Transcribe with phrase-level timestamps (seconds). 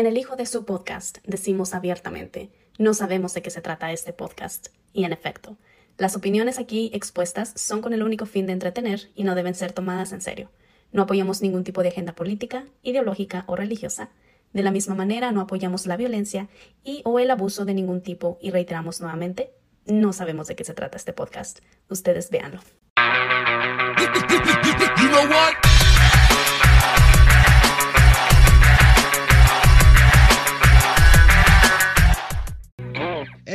[0.00, 4.14] En el hijo de su podcast decimos abiertamente, no sabemos de qué se trata este
[4.14, 4.68] podcast.
[4.94, 5.58] Y en efecto,
[5.98, 9.72] las opiniones aquí expuestas son con el único fin de entretener y no deben ser
[9.72, 10.50] tomadas en serio.
[10.90, 14.08] No apoyamos ningún tipo de agenda política, ideológica o religiosa.
[14.54, 16.48] De la misma manera, no apoyamos la violencia
[16.82, 19.52] y o el abuso de ningún tipo y reiteramos nuevamente,
[19.84, 21.58] no sabemos de qué se trata este podcast.
[21.90, 22.62] Ustedes véanlo.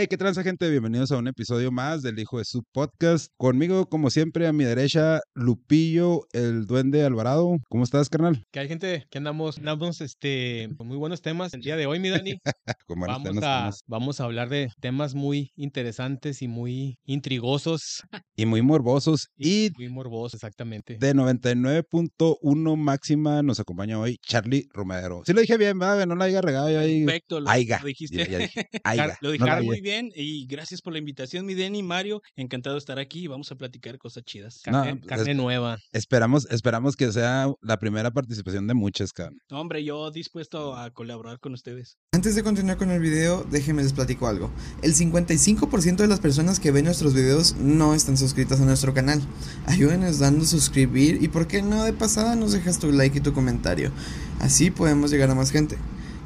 [0.05, 0.69] Hey, ¿qué transa, gente?
[0.69, 3.31] Bienvenidos a un episodio más del Hijo de su Podcast.
[3.37, 7.57] Conmigo, como siempre, a mi derecha, Lupillo, el Duende Alvarado.
[7.69, 8.45] ¿Cómo estás, carnal?
[8.51, 9.07] ¿Qué hay, gente?
[9.09, 12.35] Que andamos, andamos este, con muy buenos temas el día de hoy, mi Dani.
[12.87, 18.03] vamos, a, vamos a hablar de temas muy interesantes y muy intrigosos.
[18.35, 19.29] Y muy morbosos.
[19.35, 20.97] Y, muy morbosos, exactamente.
[20.99, 25.23] De 99.1 máxima nos acompaña hoy Charlie Romero.
[25.25, 26.05] Si lo dije bien, ¿verdad?
[26.05, 26.67] No la haya regado.
[26.67, 28.51] Perfecto, lo, lo dijiste.
[29.21, 32.21] lo dije muy bien y gracias por la invitación, mi Denny, Mario.
[32.35, 34.61] Encantado de estar aquí y vamos a platicar cosas chidas.
[34.63, 35.77] Carne, carne nueva.
[35.93, 39.39] Esperamos, esperamos que sea la primera participación de muchas, cabrón.
[39.51, 41.97] hombre, yo dispuesto a colaborar con ustedes.
[42.11, 44.51] Antes de continuar con el video, déjenme les platico algo.
[44.81, 49.21] El 55% de las personas que ven nuestros videos no están suscritas a nuestro canal.
[49.65, 53.33] Ayúdenos dando suscribir y por qué no de pasada nos dejas tu like y tu
[53.33, 53.91] comentario.
[54.39, 55.77] Así podemos llegar a más gente.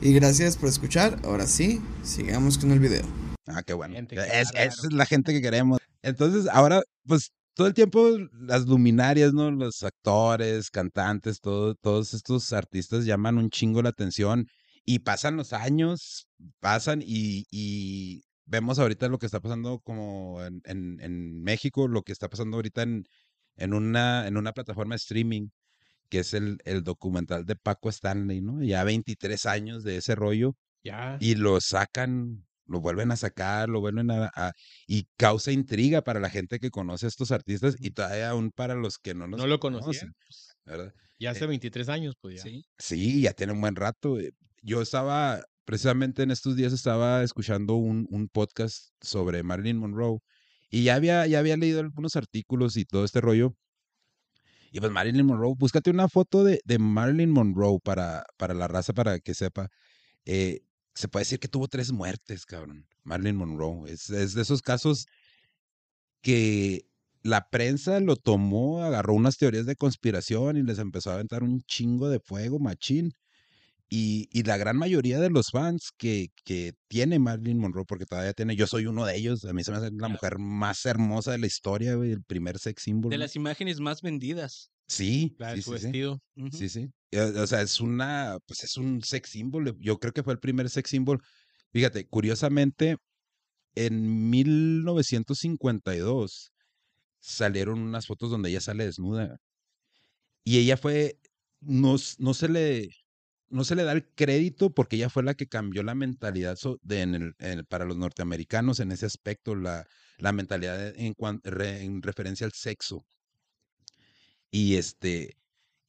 [0.02, 1.20] Y gracias por escuchar.
[1.24, 3.19] Ahora sí, sigamos con el video.
[3.50, 3.96] Ah, qué bueno.
[3.98, 5.80] es, es la gente que queremos.
[6.02, 9.52] Entonces, ahora, pues todo el tiempo las luminarias, ¿no?
[9.52, 14.48] Los actores, cantantes, todo, todos estos artistas llaman un chingo la atención
[14.86, 16.28] y pasan los años,
[16.62, 22.04] pasan y, y vemos ahorita lo que está pasando como en, en, en, México, lo
[22.04, 23.04] que está pasando ahorita en,
[23.58, 25.50] en, una, en una plataforma de streaming,
[26.08, 28.64] que es el, el documental de Paco Stanley, ¿no?
[28.64, 30.56] Ya 23 años de ese rollo.
[30.84, 31.18] Ya.
[31.20, 34.54] Y lo sacan lo vuelven a sacar, lo vuelven a,
[34.88, 38.76] y causa intriga para la gente que conoce a estos artistas y todavía aún para
[38.76, 40.94] los que no los no lo conocían, pues, ¿verdad?
[41.20, 42.44] Ya hace 23 eh, años, pues ya.
[42.44, 44.20] Sí, sí, ya tiene un buen rato.
[44.20, 50.20] Eh, yo estaba, precisamente en estos días estaba escuchando un, un podcast sobre Marilyn Monroe
[50.70, 53.56] y ya había, ya había leído algunos artículos y todo este rollo.
[54.72, 58.94] Y pues Marilyn Monroe, búscate una foto de, de Marilyn Monroe para, para la raza,
[58.94, 59.70] para que sepa.
[60.26, 60.62] Eh,
[60.94, 62.88] se puede decir que tuvo tres muertes, cabrón.
[63.04, 63.92] Marilyn Monroe.
[63.92, 65.06] Es, de esos casos
[66.22, 66.86] que
[67.24, 71.62] la prensa lo tomó, agarró unas teorías de conspiración y les empezó a aventar un
[71.62, 73.14] chingo de fuego, machín.
[73.92, 78.34] Y, y la gran mayoría de los fans que, que tiene Marilyn Monroe, porque todavía
[78.34, 81.32] tiene, yo soy uno de ellos, a mí se me hace la mujer más hermosa
[81.32, 83.10] de la historia, el primer sex symbol.
[83.10, 84.70] De las imágenes más vendidas.
[84.88, 85.36] Sí.
[85.40, 86.22] La de su vestido.
[86.52, 86.92] Sí, sí.
[87.12, 89.76] O sea, es una, pues es un sex symbol.
[89.80, 91.22] Yo creo que fue el primer sex symbol.
[91.72, 92.98] Fíjate, curiosamente,
[93.76, 96.52] en 1952
[97.20, 99.38] salieron unas fotos donde ella sale desnuda.
[100.44, 101.20] Y ella fue,
[101.62, 102.90] no, no se le,
[103.50, 107.02] no se le da el crédito porque ella fue la que cambió la mentalidad de,
[107.02, 109.86] en el, para los norteamericanos en ese aspecto, la,
[110.18, 113.06] la mentalidad en, en referencia al sexo.
[114.52, 115.38] Y este,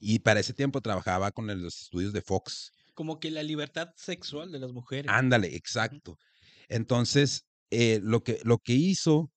[0.01, 2.73] y para ese tiempo trabajaba con los estudios de Fox.
[2.95, 5.13] Como que la libertad sexual de las mujeres.
[5.13, 6.19] Ándale, exacto.
[6.69, 9.31] Entonces, eh, lo, que, lo que hizo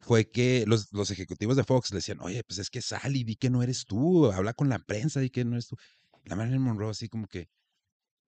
[0.00, 3.24] fue que los, los, ejecutivos de Fox le decían, oye, pues es que sal y
[3.24, 5.76] di que no eres tú, habla con la prensa, di que no eres tú.
[6.24, 7.48] La Marilyn Monroe así como que,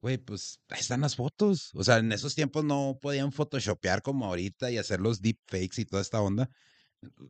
[0.00, 1.70] güey, pues ahí están las fotos.
[1.74, 5.84] O sea, en esos tiempos no podían photoshopear como ahorita y hacer los deepfakes y
[5.84, 6.50] toda esta onda.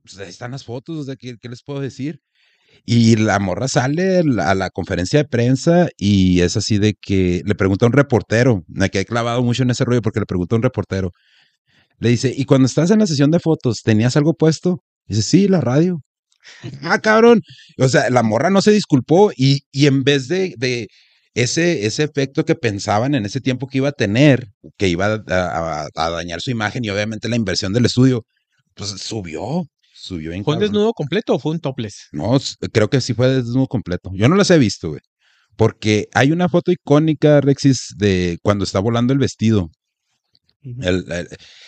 [0.02, 2.20] Pues ahí están las fotos, o sea, ¿qué, qué les puedo decir?
[2.84, 7.54] Y la morra sale a la conferencia de prensa y es así de que le
[7.54, 10.58] pregunta a un reportero, me quedé clavado mucho en ese rollo porque le pregunta a
[10.58, 11.12] un reportero,
[11.98, 14.82] le dice, ¿y cuando estás en la sesión de fotos, tenías algo puesto?
[15.06, 16.00] dice, sí, la radio.
[16.82, 17.42] ah, cabrón.
[17.78, 20.88] O sea, la morra no se disculpó y, y en vez de, de
[21.34, 25.86] ese, ese efecto que pensaban en ese tiempo que iba a tener, que iba a,
[25.94, 28.24] a dañar su imagen y obviamente la inversión del estudio,
[28.74, 29.64] pues subió.
[30.02, 32.08] Subió ¿Fue un desnudo completo o fue un topless?
[32.12, 32.38] No,
[32.72, 34.10] creo que sí fue desnudo completo.
[34.14, 35.00] Yo no las he visto, güey.
[35.56, 39.68] Porque hay una foto icónica, Rexis, de cuando está volando el vestido.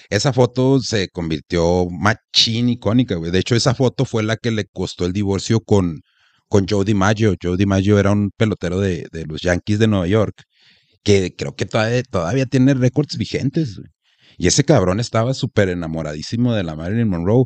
[0.09, 3.31] esa foto se convirtió machín icónica, güey.
[3.31, 6.01] De hecho, esa foto fue la que le costó el divorcio con,
[6.49, 7.35] con Joe DiMaggio.
[7.41, 10.43] Joe DiMaggio era un pelotero de, de los Yankees de Nueva York,
[11.03, 13.79] que creo que todavía, todavía tiene récords vigentes.
[14.39, 17.45] Y ese cabrón estaba súper enamoradísimo de la Marilyn Monroe.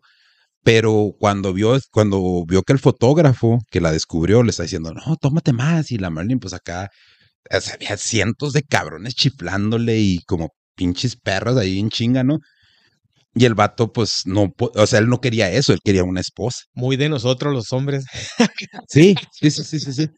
[0.66, 5.14] Pero cuando vio, cuando vio que el fotógrafo que la descubrió le está diciendo, no,
[5.14, 5.92] tómate más.
[5.92, 6.90] Y la Marilyn, pues acá
[7.48, 12.38] había cientos de cabrones chiflándole y como pinches perros ahí en chinga, ¿no?
[13.32, 16.64] Y el vato, pues, no, o sea, él no quería eso, él quería una esposa.
[16.74, 18.04] Muy de nosotros los hombres.
[18.88, 20.08] sí, sí, sí, sí, sí.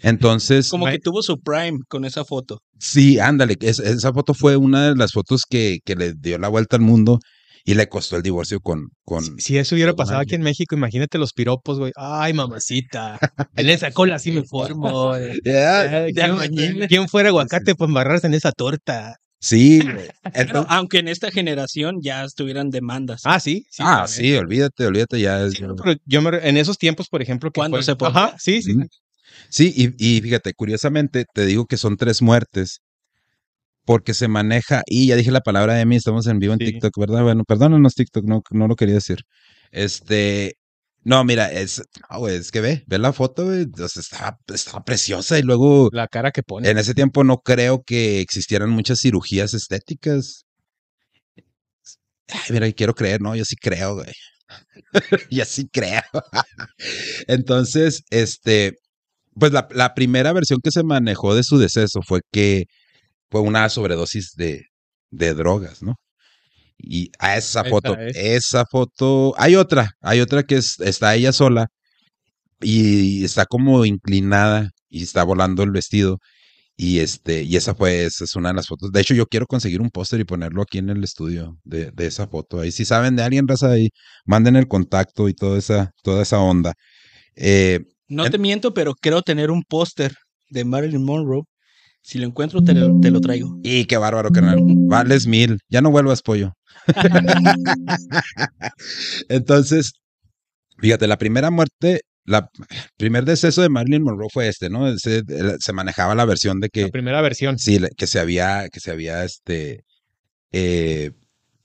[0.00, 0.70] Entonces.
[0.70, 2.60] Como que tuvo su prime con esa foto.
[2.80, 3.58] Sí, ándale.
[3.60, 7.18] esa foto fue una de las fotos que, que, le dio la vuelta al mundo
[7.64, 8.88] y le costó el divorcio con.
[9.04, 11.92] con si, eso hubiera pasado aquí en México, imagínate los piropos, güey.
[11.96, 13.18] Ay, mamacita.
[13.56, 15.12] en esa cola así me formo.
[16.88, 19.16] ¿Quién, fuera aguacate para embarrarse en esa torta?
[19.40, 19.80] Sí,
[20.68, 23.22] aunque en esta generación ya estuvieran demandas.
[23.24, 23.66] Ah, sí.
[23.78, 25.54] ah, sí, olvídate, olvídate, ya es.
[26.06, 28.12] yo en esos tiempos, por ejemplo, cuando se puede.
[28.12, 28.74] Ajá, sí, sí.
[29.50, 32.80] Sí, y, fíjate, curiosamente, te digo que son tres muertes
[33.88, 36.92] porque se maneja, y ya dije la palabra de mí, estamos en vivo en TikTok,
[36.98, 37.22] ¿verdad?
[37.22, 39.20] Bueno, perdónanos TikTok, no, no lo quería decir.
[39.70, 40.58] Este,
[41.04, 41.80] no, mira, es,
[42.28, 45.88] es que ve, ve la foto, güey, estaba, estaba, preciosa y luego...
[45.90, 46.68] La cara que pone.
[46.68, 50.44] En ese tiempo no creo que existieran muchas cirugías estéticas.
[52.28, 53.34] Ay, mira, quiero creer, ¿no?
[53.36, 54.12] Yo sí creo, güey.
[55.30, 56.02] Yo sí creo.
[57.26, 58.74] Entonces, este,
[59.32, 62.66] pues la, la, primera versión que se manejó de su deceso fue que
[63.30, 64.64] fue una sobredosis de,
[65.10, 65.96] de drogas, ¿no?
[66.78, 71.68] Y a esa foto, esa foto, hay otra, hay otra que es, está ella sola
[72.60, 76.18] y está como inclinada y está volando el vestido.
[76.76, 78.92] Y este, y esa fue, esa es una de las fotos.
[78.92, 82.06] De hecho, yo quiero conseguir un póster y ponerlo aquí en el estudio de, de,
[82.06, 82.60] esa foto.
[82.60, 83.90] Ahí si saben de alguien, raza ahí,
[84.24, 86.74] manden el contacto y toda esa, toda esa onda.
[87.34, 90.14] Eh, no te miento, pero creo tener un póster
[90.50, 91.42] de Marilyn Monroe.
[92.08, 93.60] Si lo encuentro, te lo, te lo traigo.
[93.62, 94.60] Y qué bárbaro, carnal.
[94.64, 95.58] Vales mil.
[95.68, 96.54] Ya no vuelvas pollo.
[99.28, 99.92] Entonces,
[100.78, 102.48] fíjate, la primera muerte, la
[102.96, 104.96] primer deceso de Marilyn Monroe fue este, ¿no?
[104.96, 105.22] Se,
[105.58, 106.84] se manejaba la versión de que.
[106.84, 107.58] La primera versión.
[107.58, 109.84] Sí, que se había, que se había este.
[110.50, 111.10] Eh,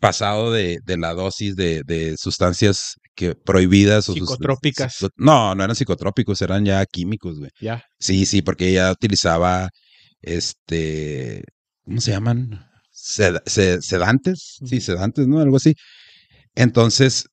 [0.01, 5.07] pasado de, de, la dosis de, de sustancias que prohibidas o psicotrópicas.
[5.15, 7.51] no, no eran psicotrópicos, eran ya químicos, güey.
[7.61, 7.85] Ya.
[7.97, 9.69] Sí, sí, porque ella utilizaba
[10.23, 11.43] este
[11.85, 12.65] ¿cómo se llaman?
[12.93, 15.39] sedantes, sí, sedantes, ¿no?
[15.39, 15.75] Algo así.
[16.55, 17.27] Entonces,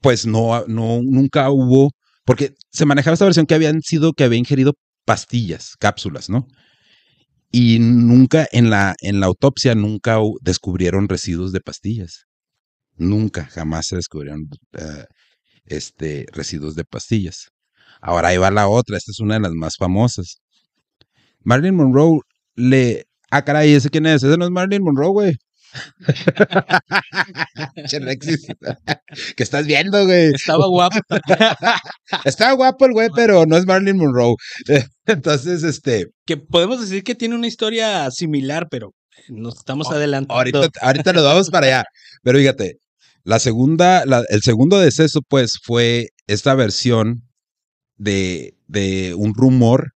[0.00, 1.92] pues no, no, nunca hubo,
[2.24, 4.74] porque se manejaba esta versión que habían sido, que había ingerido
[5.04, 6.46] pastillas, cápsulas, ¿no?
[7.50, 12.24] Y nunca en la, en la autopsia nunca descubrieron residuos de pastillas.
[12.96, 15.04] Nunca, jamás se descubrieron eh,
[15.66, 17.48] este, residuos de pastillas.
[18.00, 20.40] Ahora ahí va la otra, esta es una de las más famosas.
[21.44, 22.20] Marilyn Monroe
[22.56, 23.04] le...
[23.30, 24.22] Ah, caray, ¿ese quién es?
[24.22, 25.36] Ese no es Marilyn Monroe, güey.
[29.36, 30.32] ¿Qué estás viendo, güey?
[30.34, 30.98] Estaba guapo.
[32.24, 34.34] Estaba guapo el güey, pero no es Marilyn Monroe.
[35.06, 36.06] Entonces, este.
[36.26, 38.92] Que podemos decir que tiene una historia similar, pero
[39.28, 40.34] nos estamos adelantando.
[40.34, 41.84] Ahorita, ahorita nos vamos para allá.
[42.22, 42.78] Pero fíjate,
[43.24, 47.22] la segunda, el segundo deceso, pues, fue esta versión
[47.96, 49.92] de, de un rumor,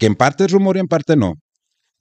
[0.00, 1.34] que en parte es rumor y en parte no.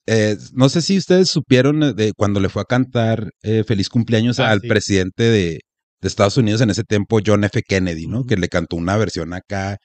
[0.08, 3.90] Eh, no sé si ustedes supieron eh, de cuando le fue a cantar eh, feliz
[3.90, 5.60] cumpleaños ah, al presidente de,
[6.02, 7.62] de, Estados Unidos en ese tiempo, John F.
[7.62, 8.24] Kennedy, ¿no?
[8.24, 9.78] Que le cantó una versión acá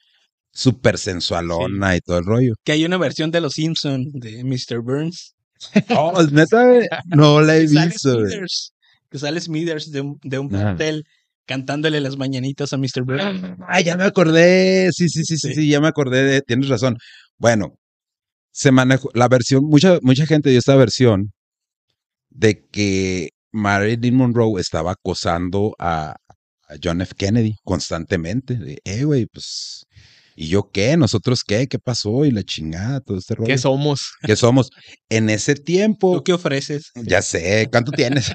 [0.51, 2.53] súper sensualona y todo el rollo.
[2.63, 4.81] Que hay una versión de Los Simpson de Mr.
[4.81, 5.35] Burns.
[5.89, 6.63] Oh, neta,
[7.07, 8.17] no la he visto
[9.09, 11.03] que sale Smithers de un, de un hotel
[11.45, 13.03] cantándole las mañanitas a Mr.
[13.03, 13.57] Burns.
[13.67, 14.91] Ah, ya me acordé.
[14.91, 16.41] Sí, sí, sí, sí, sí, ya me acordé.
[16.41, 16.97] tienes razón.
[17.37, 17.77] Bueno,
[18.55, 21.33] se manejó la versión, mucha, mucha gente dio esta versión
[22.29, 26.15] de que Marilyn Monroe estaba acosando a,
[26.81, 27.13] John F.
[27.15, 28.55] Kennedy constantemente.
[28.55, 29.85] De, eh, güey, pues.
[30.35, 30.97] ¿Y yo qué?
[30.97, 31.67] ¿Nosotros qué?
[31.67, 32.25] ¿Qué pasó?
[32.25, 33.47] Y la chingada, todo este rollo.
[33.47, 34.13] ¿Qué somos?
[34.23, 34.69] ¿Qué somos?
[35.09, 36.15] En ese tiempo.
[36.15, 36.91] ¿Tú qué ofreces?
[36.95, 38.33] Ya sé, ¿cuánto tienes?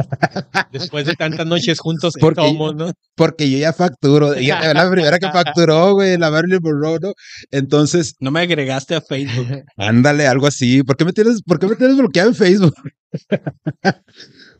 [0.72, 2.92] Después de tantas noches juntos, porque, somos, ¿no?
[3.14, 4.34] Porque yo ya facturo.
[4.34, 7.12] Ella la primera que facturó, güey, la Marilyn Monroe, ¿no?
[7.50, 8.14] Entonces.
[8.20, 9.64] No me agregaste a Facebook.
[9.76, 10.82] Ándale, algo así.
[10.82, 12.74] ¿Por qué me tienes, por qué me tienes bloqueado en Facebook?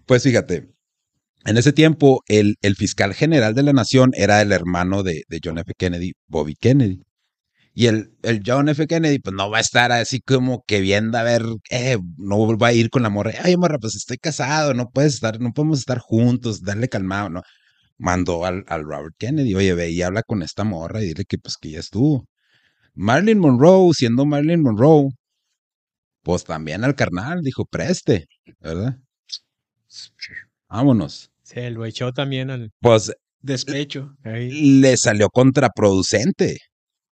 [0.07, 0.69] pues fíjate.
[1.47, 5.41] En ese tiempo, el, el, fiscal general de la nación era el hermano de, de
[5.43, 5.73] John F.
[5.75, 7.01] Kennedy, Bobby Kennedy.
[7.73, 8.87] Y el, el John F.
[8.87, 12.69] Kennedy, pues no va a estar así como que viendo a ver, eh, no va
[12.69, 13.33] a ir con la morra.
[13.43, 17.43] Ay, morra, pues estoy casado, no puedes estar, no podemos estar juntos, darle calmado, ¿no?
[17.99, 21.39] Mandó al, al Robert Kennedy, oye, ve y habla con esta morra y dile que
[21.39, 22.27] pues que ya estuvo.
[22.95, 25.11] Marilyn Monroe, siendo Marilyn Monroe,
[26.23, 28.27] pues también al carnal, dijo, preste,
[28.59, 28.97] ¿verdad?
[30.69, 31.31] Vámonos.
[31.43, 32.71] Se lo echó también al.
[32.81, 33.13] Pues.
[33.43, 34.15] Despecho.
[34.23, 36.59] Le salió contraproducente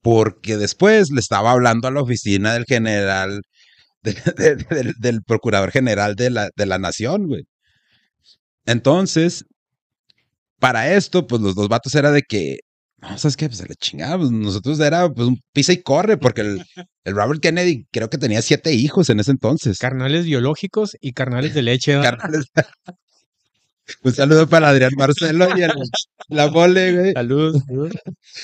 [0.07, 3.43] porque después le estaba hablando a la oficina del general,
[5.01, 7.43] del procurador general de la, de la nación, güey.
[8.67, 9.45] Entonces,
[10.61, 12.59] para esto, pues los dos vatos era de que,
[12.99, 13.49] no, ¿sabes qué?
[13.49, 14.19] Pues se le chingaba.
[14.19, 16.65] Pues, nosotros era pues un pisa y corre, porque el,
[17.03, 19.79] el, Robert Kennedy creo que tenía siete hijos en ese entonces.
[19.79, 22.01] Carnales biológicos y carnales de leche.
[22.01, 22.45] Carnales.
[24.03, 27.13] Un saludo para Adrián Marcelo y la mole, güey.
[27.13, 27.57] Salud.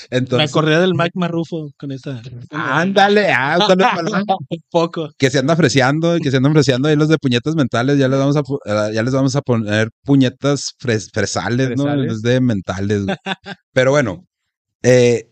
[0.09, 2.21] Entonces, Me acordé del Mike Marrufo con esta.
[2.51, 5.11] Ándale, ah, un poco.
[5.17, 7.97] Que se anda ofreciendo, que se anda ofreciendo ahí los de puñetas mentales.
[7.97, 11.91] Ya les vamos a, eh, ya les vamos a poner puñetas fresales, ¿no?
[11.91, 13.05] En de mentales.
[13.73, 14.25] Pero bueno,
[14.81, 15.29] eh,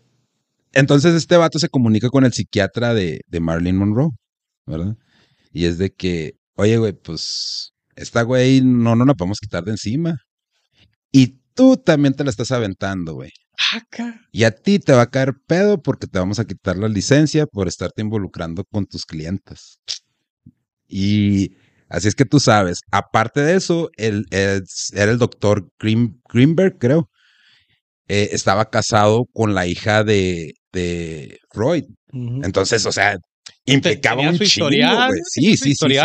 [0.72, 4.10] entonces este vato se comunica con el psiquiatra de, de Marilyn Monroe,
[4.66, 4.96] ¿verdad?
[5.52, 9.72] Y es de que, oye, güey, pues esta güey no, no la podemos quitar de
[9.72, 10.18] encima.
[11.10, 13.30] Y tú también te la estás aventando, güey.
[14.32, 17.46] Y a ti te va a caer pedo porque te vamos a quitar la licencia
[17.46, 19.78] por estarte involucrando con tus clientes.
[20.88, 21.56] Y
[21.88, 22.80] así es que tú sabes.
[22.90, 27.08] Aparte de eso, el, era el doctor Greenberg, creo.
[28.08, 31.84] Eh, estaba casado con la hija de, de Freud.
[32.12, 33.16] Entonces, o sea,
[33.66, 35.20] implicaba un chingo, güey.
[35.30, 35.96] Sí, sí, sí,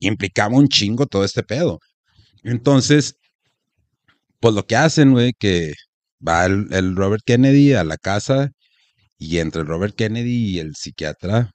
[0.00, 1.78] Implicaba un chingo todo este pedo.
[2.44, 3.16] Entonces,
[4.40, 5.74] pues lo que hacen, güey, que
[6.26, 8.50] va el, Robert Kennedy a la casa
[9.18, 11.52] y entre el Robert Kennedy y el psiquiatra,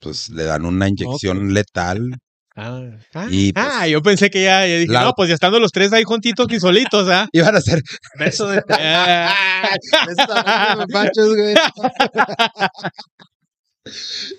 [0.00, 2.16] pues le dan una inyección letal.
[2.56, 2.82] Ah,
[3.14, 5.92] ah, y pues ah, yo pensé que ya, dije, no, pues ya estando los tres
[5.92, 7.26] ahí juntitos y solitos, ¿ah?
[7.32, 7.82] Iban a hacer
[8.16, 8.62] beso de...
[10.92, 11.54] machos, güey.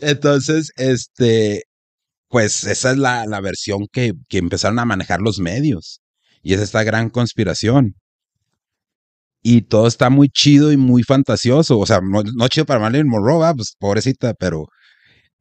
[0.01, 1.63] Entonces, este,
[2.29, 6.01] pues esa es la, la versión que, que, empezaron a manejar los medios.
[6.41, 7.95] Y es esta gran conspiración.
[9.41, 11.77] Y todo está muy chido y muy fantasioso.
[11.79, 14.67] O sea, no, chido para Marilyn Monroe, pues pobrecita, pero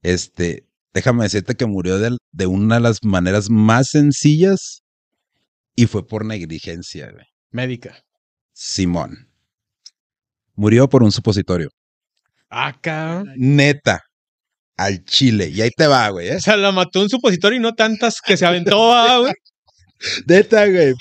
[0.02, 4.82] este, déjame decirte que murió de, de una de las maneras más sencillas
[5.74, 7.24] y fue por negligencia, güey.
[7.50, 8.04] Médica.
[8.52, 9.28] Simón.
[10.54, 11.70] Murió por un supositorio.
[12.54, 13.24] Acá.
[13.36, 14.00] Neta.
[14.76, 15.48] Al chile.
[15.48, 16.28] Y ahí te va, güey.
[16.28, 16.36] ¿eh?
[16.36, 19.32] O sea, la mató un supositorio y no tantas que se aventó, ah, güey.
[20.28, 20.94] Neta, güey.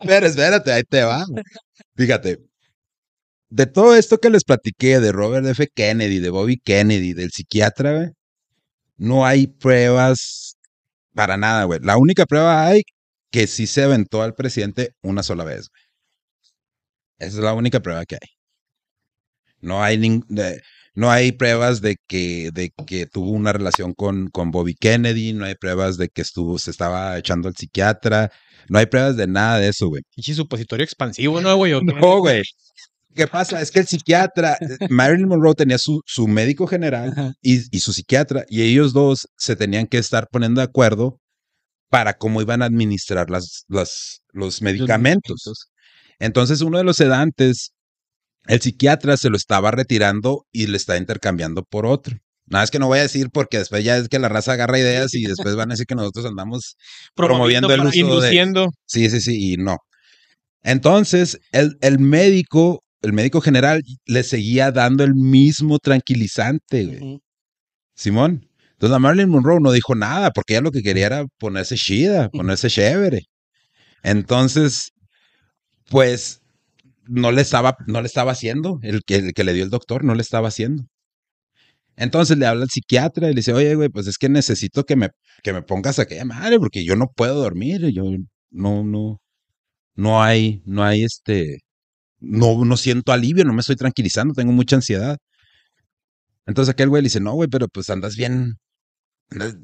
[0.00, 1.24] Pero espérate, ahí te va.
[1.96, 2.38] Fíjate.
[3.48, 5.68] De todo esto que les platiqué de Robert F.
[5.72, 8.08] Kennedy, de Bobby Kennedy, del psiquiatra, güey,
[8.96, 10.56] no hay pruebas
[11.14, 11.78] para nada, güey.
[11.82, 12.82] La única prueba hay
[13.30, 15.82] que sí se aventó al presidente una sola vez, güey.
[17.18, 18.35] Esa es la única prueba que hay.
[19.60, 20.22] No hay,
[20.94, 25.44] no hay pruebas de que, de que tuvo una relación con, con Bobby Kennedy, no
[25.44, 28.30] hay pruebas de que estuvo, se estaba echando al psiquiatra,
[28.68, 30.02] no hay pruebas de nada de eso, güey.
[30.16, 31.72] Y supositorio expansivo, ¿no, güey?
[31.82, 32.42] No, güey.
[33.14, 33.62] ¿Qué pasa?
[33.62, 37.94] Es que el psiquiatra, eh, Marilyn Monroe tenía su, su médico general y, y, su
[37.94, 41.18] psiquiatra, y ellos dos se tenían que estar poniendo de acuerdo
[41.88, 45.70] para cómo iban a administrar las, las, los medicamentos.
[46.18, 47.72] Entonces, uno de los sedantes
[48.48, 52.16] el psiquiatra se lo estaba retirando y le está intercambiando por otro.
[52.46, 54.78] Nada es que no voy a decir porque después ya es que la raza agarra
[54.78, 56.76] ideas y después van a decir que nosotros andamos
[57.14, 58.70] promoviendo, el uso induciendo.
[58.86, 59.78] Sí, sí, sí, y no.
[60.62, 67.20] Entonces, el, el, médico, el médico general le seguía dando el mismo tranquilizante,
[67.94, 68.48] Simón.
[68.72, 72.28] Entonces, la Marilyn Monroe no dijo nada porque ella lo que quería era ponerse chida,
[72.28, 73.22] ponerse chévere.
[74.02, 74.92] Entonces,
[75.88, 76.42] pues
[77.08, 80.04] no le estaba, no le estaba haciendo, el que, el que le dio el doctor
[80.04, 80.86] no le estaba haciendo.
[81.96, 84.96] Entonces le habla al psiquiatra y le dice, oye, güey, pues es que necesito que
[84.96, 85.10] me,
[85.42, 88.04] que me pongas aquella madre porque yo no puedo dormir, yo
[88.50, 89.20] no, no,
[89.94, 91.60] no hay, no hay este,
[92.20, 95.18] no, no siento alivio, no me estoy tranquilizando, tengo mucha ansiedad.
[96.46, 98.58] Entonces aquel güey le dice, no, güey, pero pues andas bien,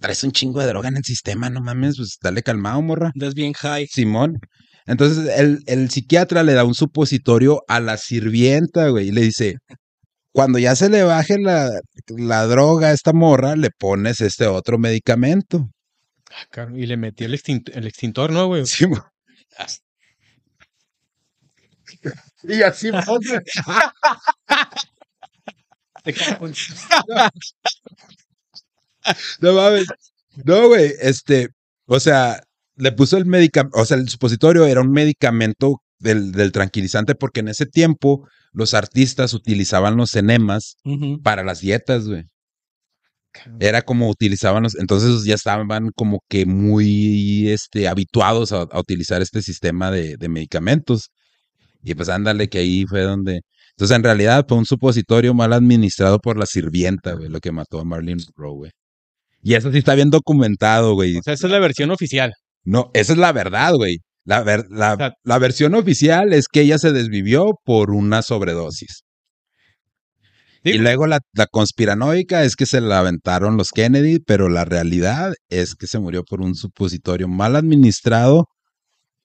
[0.00, 3.12] traes un chingo de droga en el sistema, no mames, pues dale calmado, morra.
[3.14, 3.86] Andas bien high.
[3.86, 4.38] Simón.
[4.86, 9.56] Entonces el, el psiquiatra le da un supositorio a la sirvienta, güey, y le dice,
[10.32, 11.70] cuando ya se le baje la,
[12.08, 15.68] la droga a esta morra, le pones este otro medicamento.
[16.56, 17.38] Ah, y le metió el,
[17.74, 18.64] el extintor, ¿no, güey?
[18.66, 18.86] Sí,
[22.44, 22.90] y así
[29.40, 29.86] no mames.
[30.44, 31.48] No, güey, este,
[31.86, 32.42] o sea,
[32.76, 37.40] le puso el medicamento, o sea, el supositorio era un medicamento del, del, tranquilizante porque
[37.40, 40.76] en ese tiempo los artistas utilizaban los enemas
[41.22, 42.24] para las dietas, güey.
[43.60, 49.40] Era como utilizaban los, entonces ya estaban como que muy este, habituados a, utilizar este
[49.40, 51.10] sistema de, de, medicamentos.
[51.82, 56.18] Y pues ándale que ahí fue donde Entonces, en realidad fue un supositorio mal administrado
[56.18, 58.70] por la sirvienta, güey, lo que mató a Marilyn Monroe, güey.
[59.42, 61.16] Y eso sí está bien documentado, güey.
[61.16, 62.32] O sea, esa es la versión oficial.
[62.64, 63.98] No, esa es la verdad, güey.
[64.24, 64.44] La,
[65.24, 69.02] la, versión oficial es que ella se desvivió por una sobredosis.
[70.62, 75.32] Y luego la, la, conspiranoica es que se la aventaron los Kennedy, pero la realidad
[75.48, 78.46] es que se murió por un supositorio mal administrado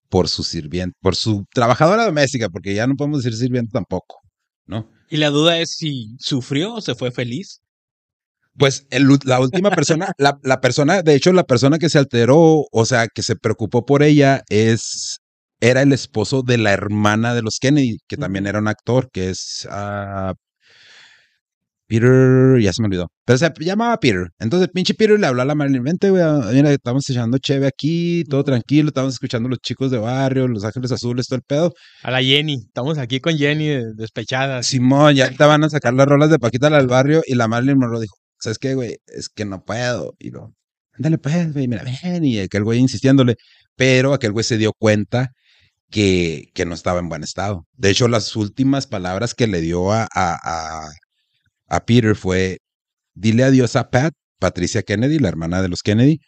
[0.09, 4.21] por su sirviente, por su trabajadora doméstica, porque ya no podemos decir sirviente tampoco,
[4.65, 4.89] ¿no?
[5.09, 7.61] Y la duda es si sufrió o se fue feliz.
[8.57, 8.87] Pues
[9.23, 13.07] la última persona, la, la, persona, de hecho, la persona que se alteró, o sea,
[13.07, 15.19] que se preocupó por ella, es
[15.59, 19.29] era el esposo de la hermana de los Kennedy, que también era un actor, que
[19.29, 20.33] es uh,
[21.87, 23.07] Peter, ya se me olvidó.
[23.25, 24.27] Pero se llamaba Peter.
[24.39, 26.23] Entonces, pinche Peter le habló a la Marilyn, vente, güey,
[26.53, 30.91] mira, estamos echando cheve aquí, todo tranquilo, estamos escuchando los chicos de barrio, los ángeles
[30.91, 31.73] azules, todo el pedo.
[32.03, 34.63] A la Jenny, estamos aquí con Jenny despechada.
[34.63, 37.79] Simón, ya te van a sacar las rolas de Paquita al barrio y la Marilyn
[37.79, 38.97] lo dijo, ¿sabes qué, güey?
[39.07, 40.15] Es que no puedo.
[40.19, 40.53] Y lo,
[40.93, 42.25] ándale pues, güey, mira, ven.
[42.25, 43.35] Y aquel güey insistiéndole.
[43.75, 45.31] Pero aquel güey se dio cuenta
[45.91, 47.67] que, que no estaba en buen estado.
[47.73, 50.87] De hecho, las últimas palabras que le dio a, a
[51.67, 52.59] a Peter fue,
[53.13, 56.19] dile adiós a Pat, Patricia Kennedy, la hermana de los Kennedy,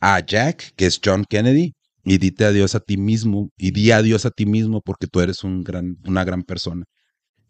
[0.00, 4.26] a Jack, que es John Kennedy, y dite adiós a ti mismo, y di adiós
[4.26, 6.84] a ti mismo porque tú eres un gran, una gran persona.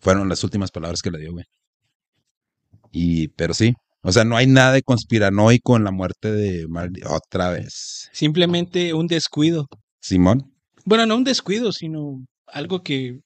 [0.00, 1.44] Fueron las últimas palabras que le dio, güey.
[2.90, 7.02] Y, pero sí, o sea, no hay nada de conspiranoico en la muerte de Marley
[7.06, 8.08] otra vez.
[8.12, 9.66] Simplemente un descuido.
[10.00, 10.52] Simón.
[10.84, 13.20] Bueno, no un descuido, sino algo que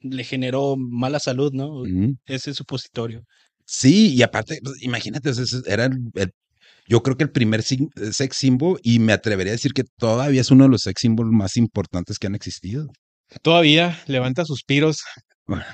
[0.00, 1.82] le generó mala salud, ¿no?
[2.26, 3.24] Ese supositorio.
[3.66, 5.30] Sí, y aparte, pues, imagínate,
[5.66, 5.90] era
[6.86, 10.50] yo creo que el primer sex symbol, y me atrevería a decir que todavía es
[10.50, 12.86] uno de los sex symbols más importantes que han existido.
[13.42, 15.02] Todavía levanta suspiros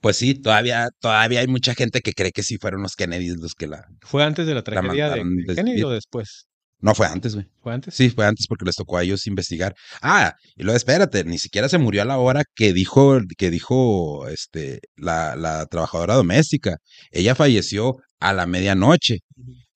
[0.00, 3.54] pues sí, todavía, todavía hay mucha gente que cree que sí fueron los Kennedy los
[3.54, 3.86] que la.
[4.00, 5.22] ¿Fue antes de la tragedia de
[5.54, 6.46] Kennedy o después?
[6.80, 7.46] No, fue antes, güey.
[7.62, 7.94] ¿Fue antes?
[7.94, 9.74] Sí, fue antes porque les tocó a ellos investigar.
[10.00, 14.26] Ah, y luego espérate, ni siquiera se murió a la hora que dijo, que dijo
[14.28, 16.78] este, la, la trabajadora doméstica.
[17.10, 19.18] Ella falleció a la medianoche.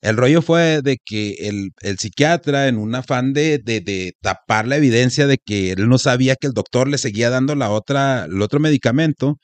[0.01, 4.67] El rollo fue de que el, el psiquiatra, en un afán de, de, de, tapar
[4.67, 8.27] la evidencia de que él no sabía que el doctor le seguía dando la otra,
[8.27, 9.38] el otro medicamento,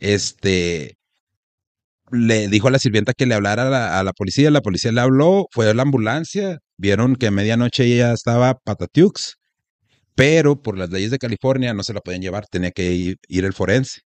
[0.00, 0.96] este,
[2.12, 5.46] le dijo a la sirvienta que le hablara a la, policía, la policía le habló,
[5.50, 9.36] fue a la ambulancia, vieron que a medianoche ella estaba patatiux,
[10.14, 13.52] pero por las leyes de California no se la podían llevar, tenía que ir, el
[13.54, 14.02] forense.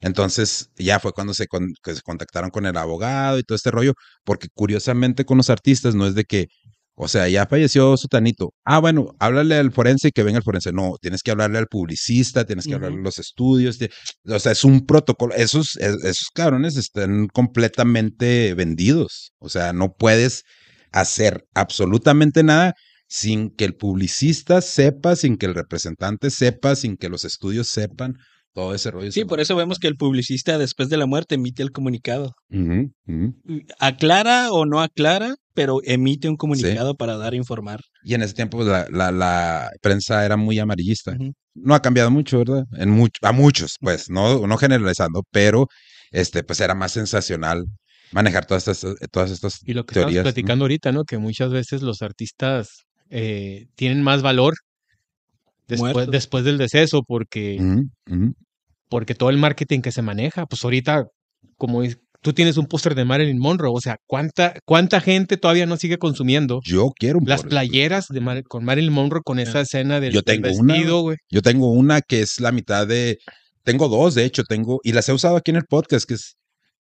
[0.00, 4.48] Entonces ya fue cuando se, se contactaron con el abogado y todo este rollo, porque
[4.54, 6.46] curiosamente con los artistas no es de que
[6.98, 8.54] o sea, ya falleció Sutanito.
[8.64, 10.72] Ah, bueno, háblale al forense y que venga el forense.
[10.72, 13.78] No, tienes que hablarle al publicista, tienes que hablarle a los estudios.
[14.26, 15.34] o sea, es un protocolo.
[15.34, 19.32] Esos, e, esos cabrones están completamente vendidos.
[19.38, 20.44] O sea, no puedes
[20.90, 22.72] hacer absolutamente nada
[23.08, 28.14] sin que el publicista sepa, sin que el representante sepa, sin que los estudios sepan
[28.56, 29.12] todo ese rollo.
[29.12, 32.32] Sí, por eso vemos que el publicista después de la muerte emite el comunicado.
[33.78, 37.80] Aclara o no aclara, pero emite un comunicado para dar a informar.
[38.02, 41.14] Y en ese tiempo la, la, prensa era muy amarillista.
[41.54, 42.64] No ha cambiado mucho, ¿verdad?
[42.78, 45.66] En mucho, a muchos, pues, no, no generalizando, pero
[46.10, 47.62] este, pues era más sensacional
[48.10, 51.04] manejar todas estas, todas estas Y lo que estamos platicando ahorita, ¿no?
[51.04, 54.54] Que muchas veces los artistas eh, tienen más valor
[55.68, 57.58] después, después del deceso porque
[58.88, 61.06] porque todo el marketing que se maneja, pues ahorita,
[61.56, 61.82] como
[62.20, 65.98] tú tienes un póster de Marilyn Monroe, o sea, ¿cuánta, ¿cuánta gente todavía no sigue
[65.98, 66.60] consumiendo?
[66.64, 71.02] Yo quiero Las playeras de con Marilyn Monroe con esa escena del, yo tengo vestido,
[71.02, 71.18] güey.
[71.30, 73.18] Yo tengo una que es la mitad de,
[73.62, 76.36] tengo dos, de hecho, tengo, y las he usado aquí en el podcast, que es,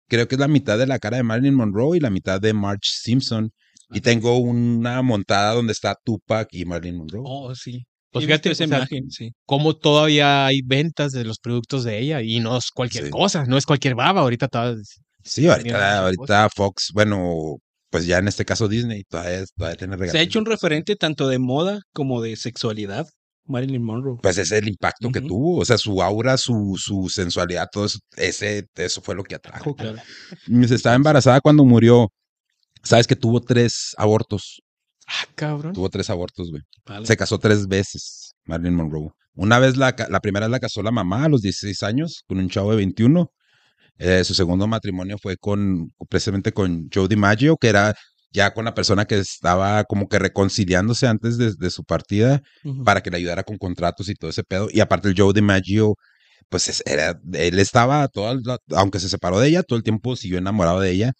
[0.07, 2.53] creo que es la mitad de la cara de Marilyn Monroe y la mitad de
[2.53, 3.51] Marge Simpson.
[3.91, 7.21] Y tengo una montada donde está Tupac y Marilyn Monroe.
[7.23, 7.85] Oh, sí.
[8.15, 9.31] Pues fíjate esa imagen, sí.
[9.45, 13.57] cómo todavía hay ventas de los productos de ella y no es cualquier cosa, no
[13.57, 14.73] es cualquier baba, ahorita está...
[15.21, 17.57] Sí, ahorita, ahorita Fox, bueno,
[17.89, 20.13] pues ya en este caso Disney todavía, todavía tiene regalos.
[20.13, 23.05] Se ha hecho un referente tanto de moda como de sexualidad.
[23.47, 24.17] Marilyn Monroe.
[24.21, 27.85] Pues ese es el impacto que tuvo, o sea, su aura, su, su sensualidad, todo
[27.85, 29.75] eso, ese, eso fue lo que atrajo.
[29.75, 29.99] Claro.
[30.71, 32.07] Estaba embarazada cuando murió.
[32.81, 34.61] Sabes que tuvo tres abortos.
[35.07, 35.73] Ah, cabrón.
[35.73, 36.63] Tuvo tres abortos, güey.
[37.03, 39.09] Se casó tres veces, Marilyn Monroe.
[39.33, 42.39] Una vez la, la primera vez la casó la mamá a los 16 años con
[42.39, 43.29] un chavo de 21.
[43.97, 47.95] Eh, su segundo matrimonio fue con, precisamente con Joe DiMaggio, que era
[48.31, 52.41] ya con la persona que estaba como que reconciliándose antes de, su partida
[52.83, 54.67] para que le ayudara con contratos y todo ese pedo.
[54.71, 55.95] Y aparte el Joe DiMaggio,
[56.49, 58.41] pues era, él estaba, todo,
[58.71, 61.13] aunque se separó de ella, todo el tiempo siguió enamorado de ella.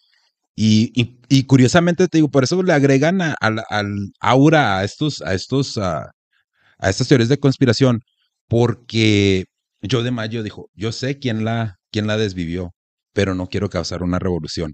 [0.57, 5.77] Y, y, curiosamente te digo, por eso le agregan al aura a estos, a estos,
[5.77, 6.11] a,
[6.79, 7.99] a estas teorías de conspiración,
[8.47, 9.45] porque
[9.89, 12.71] Joe DiMaggio dijo, yo sé quién la, quién la desvivió,
[13.13, 14.73] pero no quiero causar una revolución.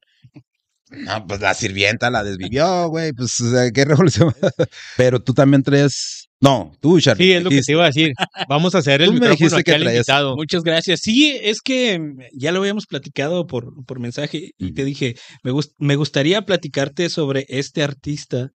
[0.91, 3.37] No, pues la sirvienta la desvivió, güey, pues
[3.73, 4.33] qué revolución.
[4.97, 6.27] Pero tú también traes.
[6.41, 7.23] No, tú, Charlie.
[7.23, 8.13] Sí, es lo que te iba a decir.
[8.49, 10.35] Vamos a hacer el micrófono aquí al invitado.
[10.35, 11.01] Muchas gracias.
[11.01, 11.99] Sí, es que
[12.33, 17.45] ya lo habíamos platicado por, por mensaje y te dije, me, me gustaría platicarte sobre
[17.47, 18.49] este artista,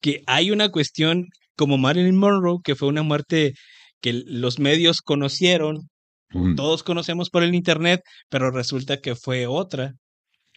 [0.00, 1.26] que hay una cuestión
[1.56, 3.54] como Marilyn Monroe, que fue una muerte
[4.00, 5.88] que los medios conocieron,
[6.56, 8.00] todos conocemos por el internet,
[8.30, 9.92] pero resulta que fue otra.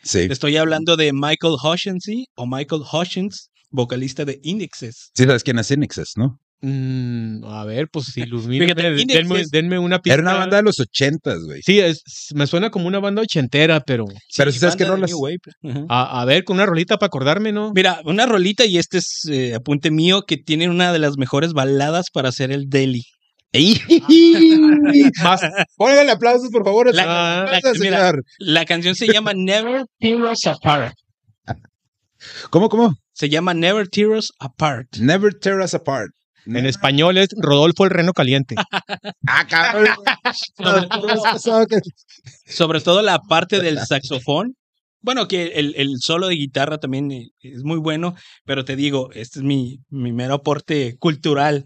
[0.03, 5.11] Estoy hablando de Michael Hutchins o Michael Hutchins, vocalista de Indexes.
[5.13, 6.39] Sí, sabes quién es Indexes, ¿no?
[6.61, 10.15] Mm, a ver, pues si denme, denme, una pista.
[10.15, 11.61] Era una banda de los ochentas, güey.
[11.63, 11.81] Sí,
[12.33, 14.05] me suena como una banda ochentera, pero.
[14.35, 15.11] Pero si sabes qué rolas.
[15.89, 17.71] A, a, ver, con una rolita para acordarme, ¿no?
[17.73, 21.53] Mira, una rolita, y este es eh, apunte mío, que tiene una de las mejores
[21.53, 23.03] baladas para hacer el Delhi.
[25.23, 25.41] Más.
[25.77, 26.93] Pónganle aplausos, por favor.
[26.93, 27.45] La,
[28.39, 30.93] la, canción se llama Never Tear Us Apart.
[32.49, 32.95] ¿Cómo, cómo?
[33.13, 34.97] Se llama Never Tear Us Apart.
[34.97, 36.11] Never Tear Us Apart.
[36.45, 38.55] En español es Rodolfo el Reno Caliente.
[39.27, 39.87] ah, cabrón.
[42.45, 44.55] sobre todo la parte del saxofón
[45.05, 49.11] bueno, que el, el, solo de guitarra también eh, es muy bueno, pero te digo,
[49.13, 51.65] este es mi, mi mero aporte cultural.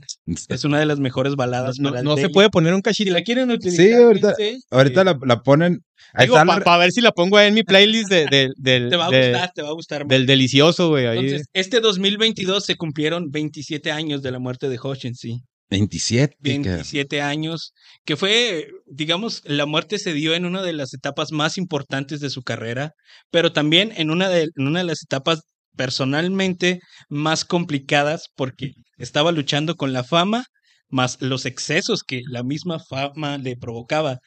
[0.49, 1.79] Es una de las mejores baladas.
[1.79, 3.13] No, no se puede poner un cachito.
[3.13, 3.85] ¿La quieren utilizar?
[3.85, 4.35] Sí, ahorita,
[4.69, 5.85] ahorita la, la, ponen.
[6.13, 8.89] Para ver si la pongo en mi playlist de, del.
[8.89, 10.05] te va a gustar, te va a gustar.
[10.05, 11.05] Del delicioso, güey.
[11.05, 14.77] Entonces, este 2022 se cumplieron 27 años de la muerte de
[15.13, 15.41] sí.
[15.69, 16.35] 27.
[16.39, 17.73] 27 años,
[18.05, 22.29] que fue, digamos, la muerte se dio en una de las etapas más importantes de
[22.29, 22.93] su carrera,
[23.29, 25.41] pero también en una de, en una de las etapas
[25.75, 30.45] personalmente más complicadas porque estaba luchando con la fama
[30.89, 34.19] más los excesos que la misma fama le provocaba.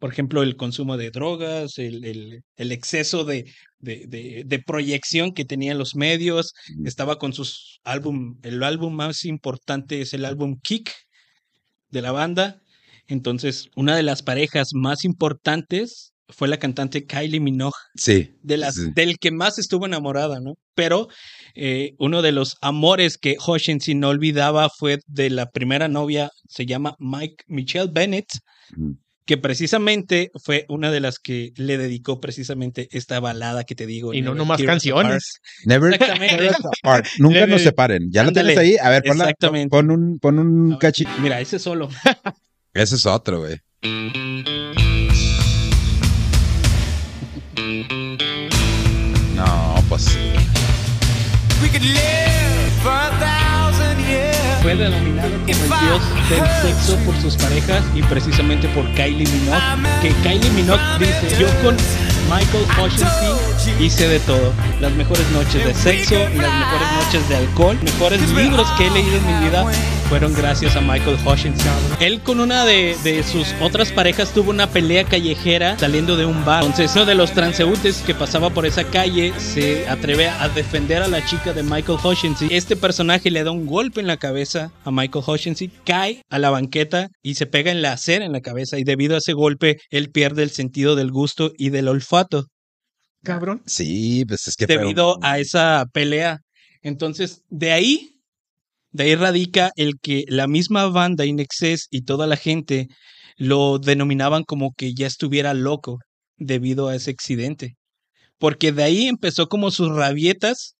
[0.00, 3.44] Por ejemplo, el consumo de drogas, el, el, el exceso de,
[3.78, 6.54] de, de, proyección que tenían los medios.
[6.84, 10.90] Estaba con sus álbum, el álbum más importante es el álbum Kick
[11.90, 12.62] de la banda.
[13.06, 17.76] Entonces, una de las parejas más importantes fue la cantante Kylie Minogue.
[17.94, 18.36] Sí.
[18.42, 20.54] De las, Del que más estuvo enamorada, ¿no?
[20.74, 21.08] Pero
[21.54, 26.66] eh, uno de los amores que Hoshinsi no olvidaba fue de la primera novia, se
[26.66, 28.28] llama Mike Michelle Bennett
[29.30, 34.12] que precisamente fue una de las que le dedicó precisamente esta balada que te digo.
[34.12, 35.40] Y no nomás canciones.
[35.66, 36.50] Never, never
[36.82, 37.06] apart.
[37.18, 38.10] Nunca nos separen.
[38.10, 38.76] Ya lo tienes ahí.
[38.82, 39.32] A ver, ponla,
[39.70, 41.12] pon un, pon un cachito.
[41.20, 41.88] Mira, ese solo.
[42.74, 43.56] ese es otro, güey.
[49.36, 50.18] No, pues sí.
[54.62, 59.88] Fue denominado como el dios del sexo por sus parejas y precisamente por Kylie Minogue,
[60.02, 61.76] que Kylie Minogue dice, yo con
[62.28, 64.52] Michael Hutchinson hice de todo.
[64.80, 69.16] Las mejores noches de sexo, las mejores noches de alcohol, mejores libros que he leído
[69.16, 69.70] en mi vida
[70.08, 71.72] fueron gracias a Michael Hutchinson.
[72.00, 76.44] Él con una de, de, sus otras parejas tuvo una pelea callejera saliendo de un
[76.44, 76.64] bar.
[76.64, 81.08] Entonces uno de los transeúntes que pasaba por esa calle se atreve a defender a
[81.08, 82.48] la chica de Michael Hutchinson.
[82.50, 86.50] Este personaje le da un golpe en la cabeza a Michael Hutchinson, cae a la
[86.50, 89.78] banqueta y se pega en la acera en la cabeza y debido a ese golpe
[89.90, 92.46] él pierde el sentido del gusto y del olfato.
[93.22, 93.62] Cabrón.
[93.66, 94.66] Sí, pues es que...
[94.66, 96.40] Debido a esa pelea.
[96.82, 98.20] Entonces, de ahí
[98.92, 102.88] de ahí radica el que la misma banda Inexcess y toda la gente
[103.36, 105.98] lo denominaban como que ya estuviera loco
[106.36, 107.76] debido a ese accidente.
[108.38, 110.74] Porque de ahí empezó como sus rabietas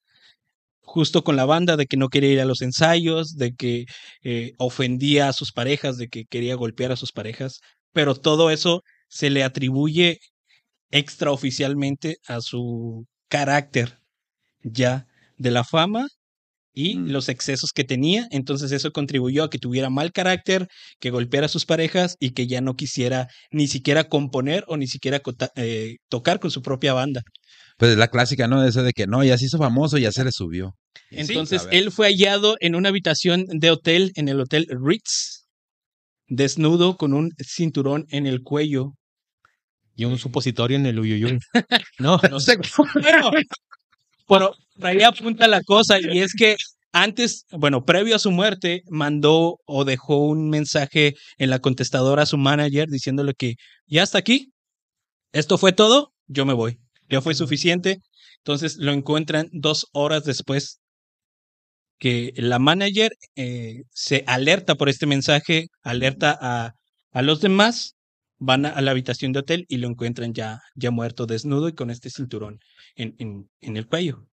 [0.80, 3.84] justo con la banda de que no quería ir a los ensayos, de que
[4.24, 7.60] eh, ofendía a sus parejas, de que quería golpear a sus parejas,
[7.92, 10.18] pero todo eso se le atribuye
[10.90, 13.98] extraoficialmente a su carácter
[14.62, 16.06] ya de la fama
[16.72, 17.10] y mm.
[17.10, 18.26] los excesos que tenía.
[18.30, 22.46] Entonces eso contribuyó a que tuviera mal carácter, que golpeara a sus parejas y que
[22.46, 25.20] ya no quisiera ni siquiera componer o ni siquiera
[25.56, 27.22] eh, tocar con su propia banda.
[27.76, 28.62] Pues la clásica, ¿no?
[28.64, 30.74] Esa de que no, ya se hizo famoso, ya se le subió.
[31.10, 35.46] Entonces él fue hallado en una habitación de hotel, en el hotel Ritz,
[36.28, 38.92] desnudo con un cinturón en el cuello.
[39.96, 41.38] Y un supositorio en el uyuyuy.
[41.98, 42.58] no, no sé.
[42.94, 43.30] Bueno,
[44.26, 46.56] pero ahí apunta la cosa y es que
[46.92, 52.26] antes, bueno, previo a su muerte, mandó o dejó un mensaje en la contestadora a
[52.26, 53.54] su manager diciéndole que
[53.86, 54.52] ya está aquí,
[55.32, 56.78] esto fue todo, yo me voy.
[57.08, 58.00] Ya fue suficiente.
[58.38, 60.80] Entonces lo encuentran dos horas después
[61.98, 66.72] que la manager eh, se alerta por este mensaje, alerta a,
[67.12, 67.94] a los demás,
[68.40, 71.90] van a, la habitación de hotel y lo encuentran ya, ya muerto, desnudo y con
[71.90, 72.58] este cinturón
[72.96, 74.26] en, en, en el cuello.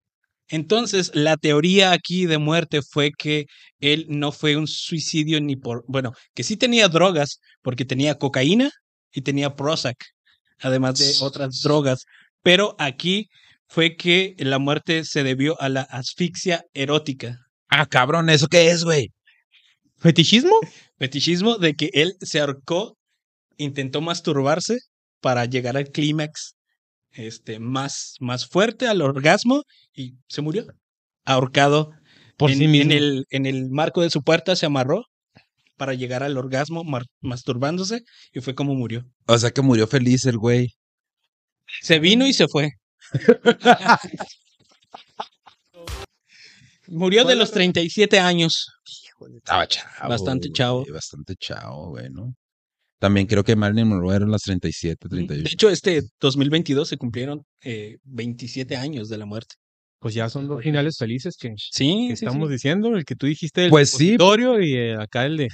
[0.48, 3.48] Entonces, la teoría aquí de muerte fue que
[3.80, 8.70] él no fue un suicidio ni por, bueno, que sí tenía drogas, porque tenía cocaína
[9.12, 9.98] y tenía Prozac,
[10.60, 12.06] además de otras drogas,
[12.44, 13.28] pero aquí
[13.68, 17.40] fue que la muerte se debió a la asfixia erótica.
[17.70, 19.12] Ah, cabrón, ¿eso qué es, güey?
[19.98, 20.54] ¿Fetichismo?
[21.00, 22.98] Fetichismo de que él se ahorcó,
[23.58, 24.80] intentó masturbarse
[25.22, 26.56] para llegar al clímax
[27.12, 29.64] este, más, más fuerte, al orgasmo,
[29.94, 30.66] y se murió.
[31.24, 31.92] Ahorcado
[32.38, 32.92] por en, sí mismo.
[32.92, 35.06] En el, en el marco de su puerta se amarró
[35.78, 36.84] para llegar al orgasmo
[37.22, 38.02] masturbándose
[38.34, 39.04] y fue como murió.
[39.28, 40.76] O sea que murió feliz el güey.
[41.82, 42.72] Se vino y se fue.
[46.88, 48.68] Murió de los 37 años.
[49.38, 50.10] Estaba chavo.
[50.10, 50.86] Bastante chavo.
[50.94, 52.36] bastante chavo, güey, ¿no?
[53.00, 55.44] También creo que Marilyn Monroe eran las 37, 38.
[55.44, 59.56] De hecho, este 2022 se cumplieron eh, 27 años de la muerte.
[60.00, 62.96] Pues ya son dos finales felices que, sí, estamos diciendo.
[62.96, 64.18] El que tú dijiste, el pues sí.
[64.18, 65.48] y eh, acá el de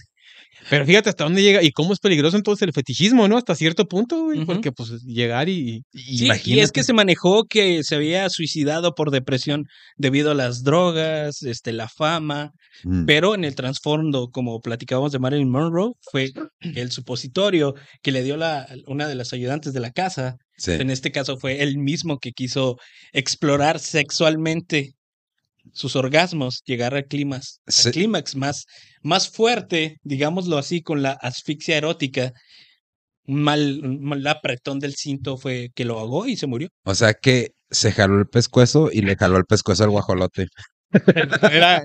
[0.70, 3.38] pero fíjate hasta dónde llega y cómo es peligroso entonces el fetichismo, ¿no?
[3.38, 5.84] Hasta cierto punto, güey, porque pues llegar y...
[5.94, 9.66] Sí, y es que se manejó que se había suicidado por depresión
[9.98, 12.52] debido a las drogas, este, la fama,
[12.84, 13.06] mm.
[13.06, 18.38] pero en el trasfondo, como platicábamos de Marilyn Monroe, fue el supositorio que le dio
[18.38, 20.38] la, una de las ayudantes de la casa.
[20.68, 22.78] En este caso fue él mismo que quiso
[23.14, 24.94] explorar sexualmente
[25.74, 28.66] sus orgasmos, llegar al clímax, al clímax más,
[29.02, 32.32] más fuerte, digámoslo así, con la asfixia erótica.
[33.26, 36.70] Un mal, mal apretón del cinto fue que lo ahogó y se murió.
[36.84, 40.48] O sea que se jaló el pescuezo y le jaló el pescuezo al guajolote.
[41.52, 41.82] Era,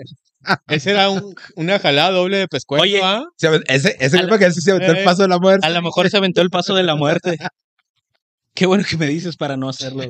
[0.68, 2.82] ese era un, una jalada doble de pescuezo.
[2.82, 3.24] Oye, ¿ah?
[3.68, 5.66] ese, ese que se aventó el eh, paso de la muerte.
[5.66, 7.36] A lo mejor se aventó el paso de la muerte.
[8.54, 10.02] Qué bueno que me dices para no hacerlo.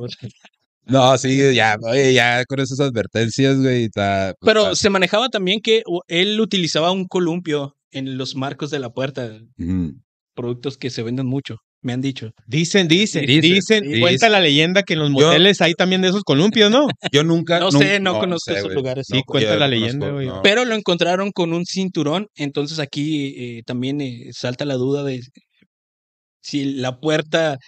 [0.87, 3.89] No, sí, ya, oye, ya con esas advertencias, güey.
[3.93, 8.91] Pues, Pero se manejaba también que él utilizaba un columpio en los marcos de la
[8.91, 9.31] puerta.
[10.35, 12.31] Productos que se venden mucho, me han dicho.
[12.47, 16.71] Dicen, dicen, dicen, cuenta la leyenda que en los moteles hay también de esos columpios,
[16.71, 16.87] ¿no?
[17.13, 17.59] Yo nunca.
[17.59, 19.07] no sé, no, conozco esos lugares.
[19.11, 20.29] Sí, cuenta la leyenda, güey.
[20.45, 25.21] Pero lo encontraron con un cinturón, entonces aquí eh, también eh, salta la duda de
[26.43, 27.59] si la puerta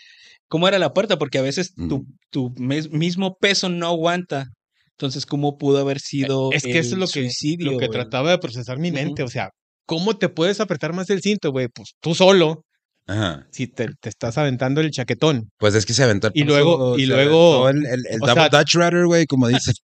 [0.48, 4.46] cómo era la puerta, porque a veces tu, tu mismo peso no aguanta.
[4.92, 8.38] Entonces, ¿cómo pudo haber sido Es que eso es lo que, lo que trataba de
[8.38, 9.22] procesar mi mente.
[9.22, 9.50] O sea,
[9.86, 11.68] ¿cómo te puedes apretar más el cinto, güey?
[11.68, 12.64] Pues tú solo.
[13.08, 13.46] Ajá.
[13.50, 15.48] Si te, te, estás aventando el chaquetón.
[15.56, 17.70] Pues es que se aventó el Y luego, y luego.
[17.70, 19.76] El, el, el Dutch Rudder, güey, como dices.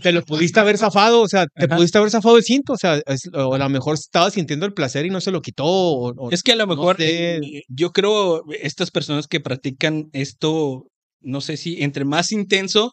[0.00, 3.00] Te, lo pudiste haber zafado, o sea, te pudiste haber zafado el cinto, o sea,
[3.34, 5.64] o a lo mejor estaba sintiendo el placer y no se lo quitó.
[5.66, 10.84] O, es que a lo mejor, eh, yo creo, estas personas que practican esto,
[11.26, 12.92] no sé si entre más intenso,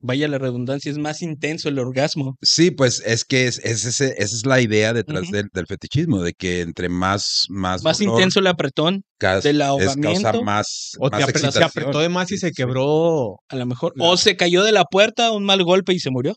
[0.00, 2.36] vaya la redundancia, es más intenso el orgasmo.
[2.42, 6.88] Sí, pues es que es, esa es la idea detrás del, fetichismo, de que entre
[6.88, 7.46] más...
[7.48, 9.02] Más, más intenso el apretón
[9.42, 10.30] del ahogamiento.
[10.30, 13.36] Es más, o se apretó de más y se quebró.
[13.48, 13.94] A lo mejor.
[13.98, 16.36] O se cayó de la puerta, un mal golpe y se murió.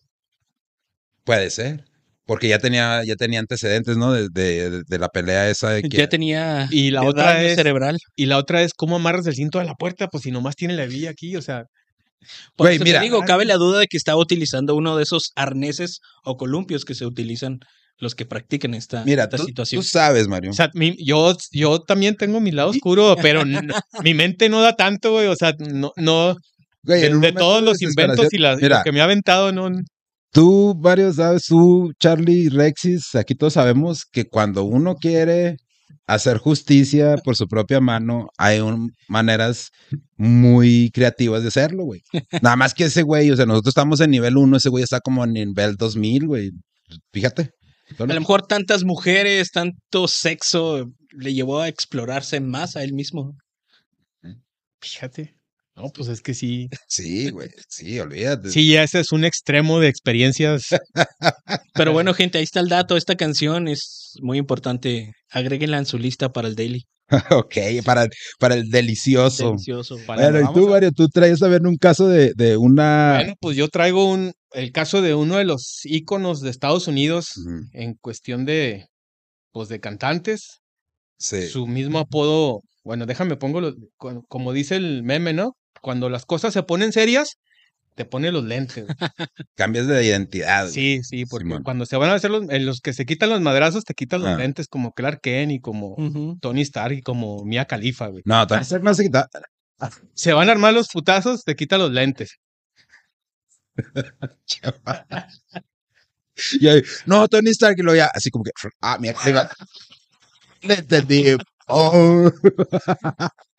[1.24, 1.90] Puede ser.
[2.31, 4.13] Porque ya tenía, ya tenía antecedentes, ¿no?
[4.13, 5.97] De, de, la pelea esa de que...
[5.97, 7.97] Ya tenía y la otra es, cerebral.
[8.15, 10.75] Y la otra es cómo amarras el cinto a la puerta, pues si nomás tiene
[10.75, 11.65] la vía aquí, o sea...
[12.55, 16.37] Por mira, digo, cabe la duda de que estaba utilizando uno de esos arneses o
[16.37, 17.59] columpios que se utilizan
[17.97, 19.81] los que practican esta, mira, situación.
[19.81, 20.51] Tú sabes, Mario.
[20.51, 23.43] O sea, yo, yo también tengo mi lado oscuro, pero
[24.03, 25.27] mi mente no da tanto, güey.
[25.27, 26.37] O sea, no, no.
[26.83, 29.69] de, todos los inventos y lo que me ha aventado, no.
[30.31, 35.57] Tú, Mario, sabes, tú, Charlie, Rexis, aquí todos sabemos que cuando uno quiere
[36.07, 38.61] hacer justicia por su propia mano, hay
[39.09, 39.71] maneras
[40.15, 42.01] muy creativas de hacerlo, güey.
[42.41, 45.01] Nada más que ese güey, o sea, nosotros estamos en nivel 1, ese güey está
[45.01, 46.51] como en nivel 2000, güey.
[47.11, 47.51] Fíjate.
[47.99, 53.35] A lo mejor tantas mujeres, tanto sexo, le llevó a explorarse más a él mismo.
[54.79, 55.40] Fíjate.
[55.75, 56.67] No, pues es que sí.
[56.88, 58.49] Sí, güey, sí, olvídate.
[58.49, 60.63] Sí, ese es un extremo de experiencias.
[61.73, 62.97] Pero bueno, gente, ahí está el dato.
[62.97, 65.13] Esta canción es muy importante.
[65.29, 66.84] Agréguenla en su lista para el daily.
[67.31, 67.55] ok,
[67.86, 68.07] para,
[68.39, 69.51] para el delicioso.
[69.51, 69.97] Delicioso.
[70.05, 73.15] bueno, y tú, Mario, tú traes a ver un caso de, de, una.
[73.15, 77.34] Bueno, pues yo traigo un, el caso de uno de los íconos de Estados Unidos
[77.73, 78.88] en cuestión de,
[79.51, 80.60] pues, de cantantes.
[81.17, 81.47] Sí.
[81.47, 83.73] Su mismo apodo, bueno, déjame pongo,
[84.27, 85.53] como dice el meme, ¿no?
[85.81, 87.38] Cuando las cosas se ponen serias,
[87.95, 88.86] te pone los lentes.
[89.55, 90.67] Cambias de identidad.
[90.69, 93.84] Sí, sí, porque cuando se van a hacer los, los que se quitan los madrazos,
[93.84, 94.38] te quitan los ah.
[94.38, 95.95] lentes como Clark Kent y como
[96.41, 98.23] Tony Stark y como Mia Khalifa, güey.
[98.25, 99.29] No, Tony Stark no se quita.
[100.13, 102.38] Se van a armar los putazos, te quitan los lentes.
[107.05, 109.49] no, Tony Stark y lo ya, así como que, ah, Mia Khalifa.
[110.62, 111.36] Le entendí.
[111.67, 112.31] Oh.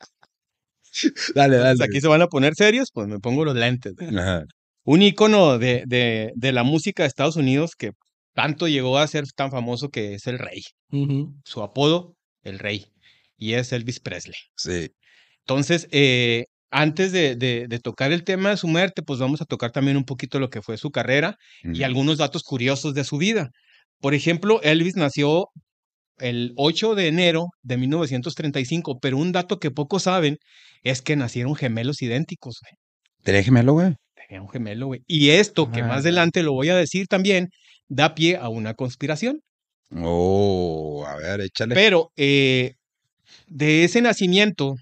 [1.34, 1.84] dale, dale.
[1.84, 3.94] aquí se van a poner serios, pues me pongo los lentes.
[4.84, 7.92] Un icono de, de, de, la música de Estados Unidos que
[8.34, 10.62] tanto llegó a ser tan famoso que es el rey.
[11.44, 12.86] Su apodo, el rey.
[13.36, 14.36] Y es Elvis Presley.
[14.56, 14.90] Sí.
[15.40, 19.72] Entonces, eh, antes de, de, tocar el tema de su muerte, pues vamos a tocar
[19.72, 23.50] también un poquito lo que fue su carrera y algunos datos curiosos de su vida.
[24.00, 25.48] Por ejemplo, Elvis nació
[26.22, 30.38] el 8 de enero de 1935, pero un dato que pocos saben
[30.82, 32.72] es que nacieron gemelos idénticos, güey.
[33.22, 33.94] ¿Tenía gemelo, güey?
[34.14, 35.02] Tenía un gemelo, güey.
[35.06, 37.48] Y esto, que más adelante lo voy a decir también,
[37.88, 39.40] da pie a una conspiración.
[39.96, 41.74] Oh, a ver, échale.
[41.74, 42.74] Pero eh,
[43.46, 44.74] de ese nacimiento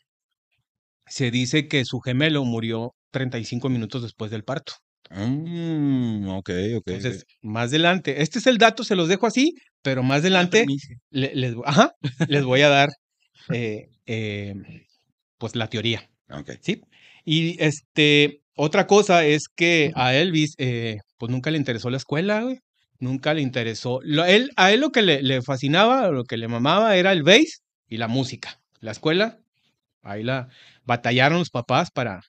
[1.06, 4.74] se dice que su gemelo murió 35 minutos después del parto.
[5.10, 6.86] Mm, ok, ok.
[6.86, 10.66] Entonces, más adelante, este es el dato, se los dejo así, pero más adelante
[11.10, 11.92] les, ajá,
[12.28, 12.90] les voy a dar
[13.52, 14.54] eh, eh,
[15.38, 16.08] pues la teoría.
[16.28, 16.56] Okay.
[16.60, 16.82] ¿sí?
[17.24, 22.42] Y este, otra cosa es que a Elvis, eh, pues nunca le interesó la escuela,
[22.42, 22.60] güey.
[23.00, 24.02] Nunca le interesó.
[24.02, 27.62] él, a él lo que le, le, fascinaba, lo que le mamaba era el bass
[27.88, 28.60] y la música.
[28.80, 29.38] La escuela,
[30.02, 30.48] ahí la
[30.84, 32.20] batallaron los papás para,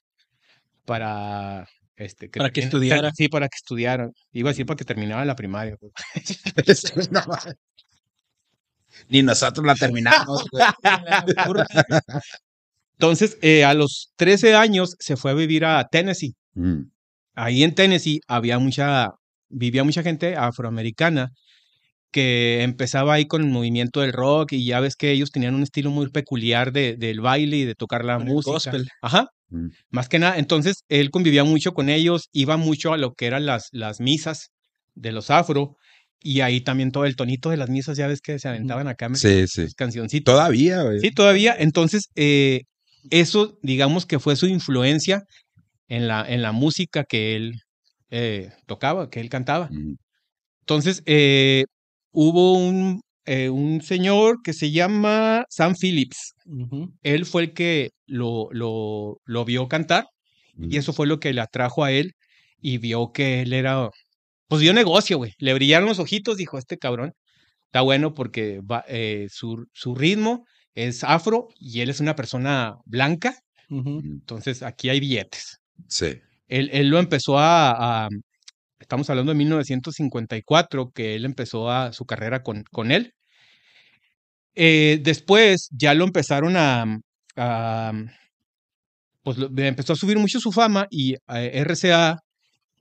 [0.86, 1.68] para
[2.02, 3.12] este, para que estudiara.
[3.14, 4.10] Sí, para que estudiara.
[4.32, 5.76] Iba a decir para que terminara la primaria.
[9.10, 10.46] Ni nosotros la terminamos.
[12.94, 16.36] Entonces, eh, a los 13 años se fue a vivir a Tennessee.
[16.54, 16.84] Mm.
[17.36, 19.10] Ahí en Tennessee había mucha,
[19.50, 21.32] vivía mucha gente afroamericana
[22.12, 25.64] que empezaba ahí con el movimiento del rock y ya ves que ellos tenían un
[25.64, 28.52] estilo muy peculiar de, del baile y de tocar la música.
[28.52, 28.88] Gospel.
[29.02, 29.30] Ajá.
[29.52, 29.68] Mm.
[29.92, 33.46] Más que nada, entonces él convivía mucho con ellos, iba mucho a lo que eran
[33.46, 34.50] las, las misas
[34.96, 35.76] de los afro
[36.24, 39.10] y ahí también todo el tonito de las misas, ya ves que se aventaban acá.
[39.14, 39.66] Sí, sí.
[39.76, 40.34] Cancioncitos.
[40.34, 41.00] Todavía, güey.
[41.00, 41.56] Sí, todavía.
[41.58, 42.62] Entonces, eh,
[43.10, 45.24] eso, digamos que fue su influencia
[45.88, 47.54] en la, en la música que él
[48.12, 49.70] eh, tocaba, que él cantaba.
[49.72, 49.96] Mm.
[50.62, 51.66] Entonces, eh,
[52.12, 56.34] hubo un, un señor que se llama Sam Phillips.
[57.04, 60.08] Él fue el que lo, lo, lo vio cantar
[60.58, 62.14] y eso fue lo que le atrajo a él
[62.60, 63.90] y vio que él era,
[64.48, 65.34] pues vio negocio, güey.
[65.40, 67.14] Le brillaron los ojitos, dijo, este cabrón
[67.66, 72.76] está bueno porque va, eh, su, su, ritmo es afro y él es una persona
[72.86, 73.36] blanca.
[73.70, 75.62] Entonces aquí hay billetes.
[75.88, 76.20] Sí.
[76.50, 78.10] Él, él lo empezó a,
[78.78, 83.14] estamos hablando de 1954, que él empezó a, su carrera con, con él.
[84.56, 87.00] Eh, después ya lo empezaron a,
[89.24, 92.20] pues empezó a subir mucho su fama y eh, RCA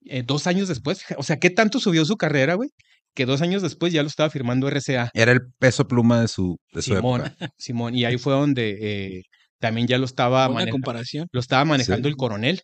[0.06, 2.70] eh, dos años después, o sea, ¿qué tanto subió su carrera, güey?
[3.14, 5.10] Que dos años después ya lo estaba firmando RCA.
[5.14, 7.22] Era el peso pluma de su, de Simón,
[7.58, 9.24] Simón, y ahí fue donde
[9.58, 10.72] también ya lo estaba manejando.
[10.72, 11.28] comparación.
[11.32, 12.62] Lo estaba manejando el coronel.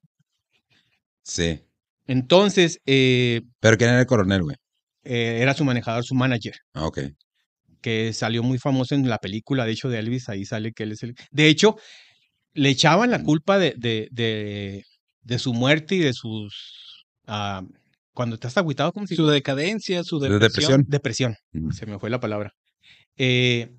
[1.23, 1.61] Sí.
[2.07, 2.81] Entonces.
[2.85, 4.57] ¿Pero quién era el coronel, güey?
[5.03, 6.55] era su manejador, su manager.
[6.73, 6.99] Ah, ok
[7.87, 10.91] que salió muy famoso en la película, de hecho, de Elvis, ahí sale que él
[10.91, 11.15] es el...
[11.31, 11.77] De hecho,
[12.53, 14.09] le echaban la culpa de, de,
[15.23, 17.07] de, su muerte y de sus...
[17.29, 17.65] Uh,
[18.13, 20.85] cuando estás agüitado, ¿cómo se Su decadencia, su depresión.
[20.89, 21.37] Depresión,
[21.71, 22.51] se me fue la palabra.
[23.19, 23.77] Eh,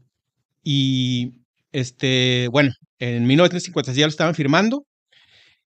[0.63, 1.41] y,
[1.74, 4.86] este, bueno, en 1956 ya lo estaban firmando.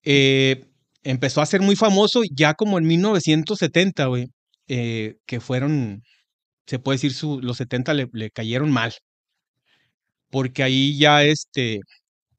[0.03, 0.67] Eh,
[1.01, 4.27] empezó a ser muy famoso ya como en 1970, güey,
[4.67, 6.03] eh, que fueron
[6.69, 8.93] se puede decir, su, los 70 le, cayeron mal.
[10.29, 11.79] Porque ahí ya, este,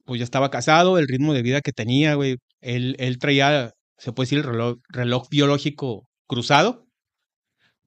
[0.04, 4.12] pues ya estaba casado, el ritmo de vida que tenía, güey, él, él traía, se
[4.12, 6.86] puede decir, el reloj, reloj biológico cruzado,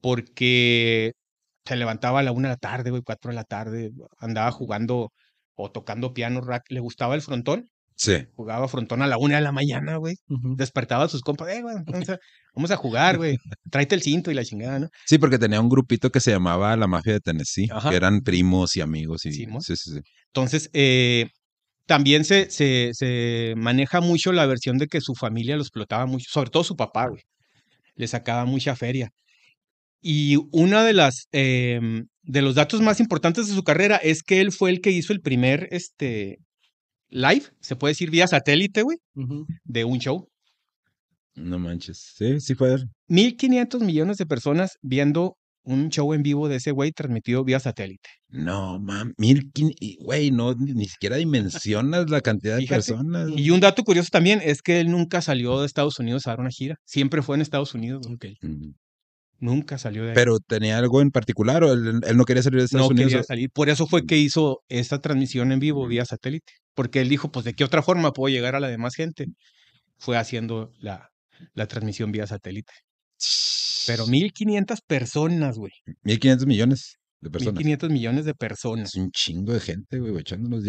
[0.02, 1.12] porque
[1.64, 5.12] se levantaba a la una de la tarde, güey, cuatro de la tarde, andaba jugando
[5.56, 8.26] o tocando piano, rack, le gustaba el frontón, Sí.
[8.34, 10.16] Jugaba frontón a la una de la mañana, güey.
[10.56, 11.76] Despertaba a sus compas, eh, güey,
[12.54, 13.36] vamos a, jugar, güey.
[13.70, 14.88] Tráete el cinto y la chingada, ¿no?
[15.06, 18.76] Sí, porque tenía un grupito que se llamaba La Mafia de Tennessee, que eran primos
[18.76, 19.24] y amigos.
[19.26, 19.32] Y...
[19.32, 20.00] Sí, sí, sí.
[20.26, 21.28] Entonces, eh,
[21.86, 26.26] también se, se, se, maneja mucho la versión de que su familia lo explotaba mucho,
[26.28, 27.22] sobre todo su papá, güey.
[27.94, 29.10] Le sacaba mucha feria.
[30.00, 34.40] Y una de las em, de los datos más importantes de su carrera es que
[34.40, 36.38] él fue el que hizo el primer este
[37.14, 38.98] live, se puede decir vía satélite, güey,
[39.64, 40.28] de un show.
[41.36, 42.12] No manches.
[42.16, 42.76] Sí, sí fue.
[43.08, 48.08] 1500 millones de personas viendo un show en vivo de ese güey transmitido vía satélite.
[48.28, 49.50] No, mam, mil,
[50.00, 53.30] güey, no, ni, siquiera dimensionas la cantidad de personas.
[53.34, 56.40] Y un dato curioso también es que él nunca salió de Estados Unidos a dar
[56.40, 56.76] una gira.
[56.84, 58.06] Siempre fue en Estados Unidos.
[58.06, 58.34] Okay.
[59.44, 60.14] Nunca salió de ahí.
[60.14, 63.12] Pero tenía algo en particular o él, no quería salir de Estados Unidos.
[63.12, 63.50] No quería salir.
[63.50, 66.54] Por eso fue que hizo esta transmisión en vivo vía satélite.
[66.72, 69.26] Porque él dijo, pues, ¿de qué otra forma puedo llegar a la demás gente?
[69.98, 71.10] Fue haciendo la,
[71.52, 72.72] la transmisión vía satélite.
[73.86, 75.72] Pero 1500 personas, güey.
[76.04, 77.54] 1500 millones de personas.
[77.56, 78.94] 1500 millones de personas.
[78.94, 80.64] Es un chingo de gente, güey, echándonos.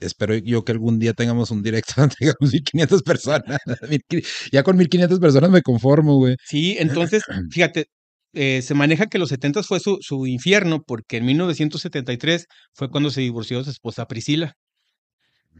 [0.00, 3.58] Espero yo que algún día tengamos un directo donde tengamos 1500 personas.
[4.52, 6.34] ya con 1500 personas me conformo, güey.
[6.44, 7.22] Sí, entonces,
[7.52, 7.86] fíjate,
[8.32, 13.10] eh, se maneja que los 70 fue su, su infierno porque en 1973 fue cuando
[13.10, 14.54] se divorció de su esposa Priscila.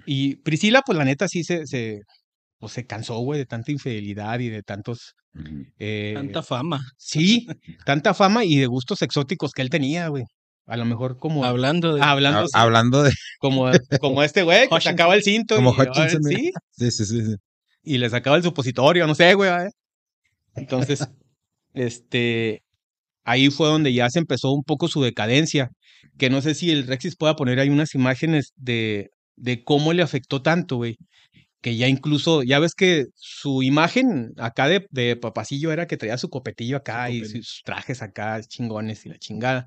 [0.05, 2.01] Y Priscila, pues la neta sí se, se,
[2.59, 5.15] pues, se cansó, güey, de tanta infidelidad y de tantos...
[5.79, 6.81] Eh, tanta fama.
[6.99, 7.47] Sí,
[7.87, 10.25] tanta fama y de gustos exóticos que él tenía, güey.
[10.67, 11.45] A lo mejor como...
[11.45, 12.03] Hablando de...
[12.03, 13.13] Hablando, hablando de...
[13.39, 15.57] Como, como este güey que sacaba el cinto.
[15.57, 16.23] Como Hutchinson.
[16.25, 16.53] ¿sí?
[16.73, 17.37] Sí, sí, sí,
[17.83, 19.51] Y le sacaba el supositorio, no sé, güey.
[20.57, 21.07] Entonces,
[21.77, 22.63] este...
[23.25, 25.71] Ahí fue donde ya se empezó un poco su decadencia.
[26.19, 30.03] Que no sé si el Rexis pueda poner ahí unas imágenes de, de cómo le
[30.03, 30.97] afectó tanto, güey
[31.67, 36.17] que ya incluso, ya ves que su imagen acá de, de papacillo era que traía
[36.17, 39.67] su copetillo acá y sus trajes acá chingones y la chingada.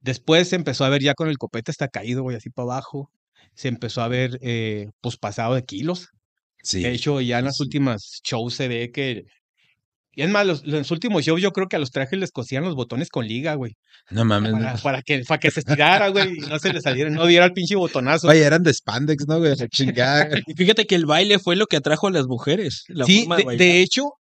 [0.00, 3.12] Después se empezó a ver ya con el copete está caído, güey, así para abajo.
[3.54, 6.08] Se empezó a ver, eh, pues pasado de kilos.
[6.64, 6.82] Sí.
[6.82, 9.22] De hecho, ya en las últimas shows se ve que
[10.18, 12.64] y es más, los, los, últimos shows yo creo que a los trajes les cosían
[12.64, 13.76] los botones con liga, güey.
[14.10, 14.80] No mames.
[14.82, 17.52] Para, que, para que se estirara, güey, y no se le saliera, no diera el
[17.52, 18.26] pinche botonazo.
[18.26, 19.54] Oye, eran de spandex, ¿no, güey?
[19.70, 20.28] Chingada.
[20.48, 22.82] y fíjate que el baile fue lo que atrajo a las mujeres.
[23.06, 24.14] sí, de, hecho,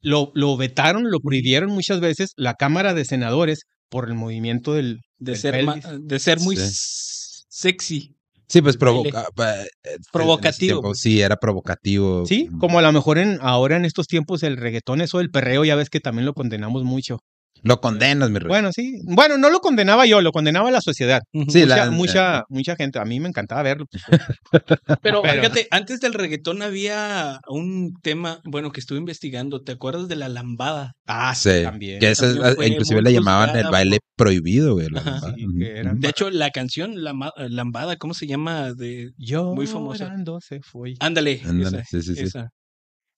[0.00, 4.98] lo, lo vetaron, lo prohibieron muchas veces la Cámara de Senadores por el movimiento del...
[5.18, 8.15] De, ser, de ser muy sexy.
[8.48, 10.94] Sí, pues provoca, eh, provocativo.
[10.94, 12.24] sí, era provocativo.
[12.26, 15.64] Sí, como a lo mejor en, ahora en estos tiempos el reggaetón, eso del perreo,
[15.64, 17.18] ya ves que también lo condenamos mucho.
[17.62, 18.48] Lo condenas, mi rey.
[18.48, 19.00] Bueno, sí.
[19.04, 21.22] Bueno, no lo condenaba yo, lo condenaba la sociedad.
[21.48, 22.98] Sí, mucha, mucha, mucha gente.
[22.98, 23.86] A mí me encantaba verlo.
[25.02, 29.62] Pero, fíjate, antes del reggaetón había un tema, bueno, que estuve investigando.
[29.62, 30.92] ¿Te acuerdas de la lambada?
[31.06, 31.62] Ah, sí.
[31.62, 32.00] También.
[32.00, 32.26] Que esa,
[32.64, 34.88] inclusive le llamaban el baile prohibido, güey.
[34.88, 38.72] de hecho, la canción la, Lambada, ¿cómo se llama?
[38.74, 40.14] De, yo muy famosa.
[40.40, 40.94] Se fue.
[41.00, 41.40] Ándale.
[41.44, 41.84] Ándale.
[41.88, 42.38] sí, sí, sí.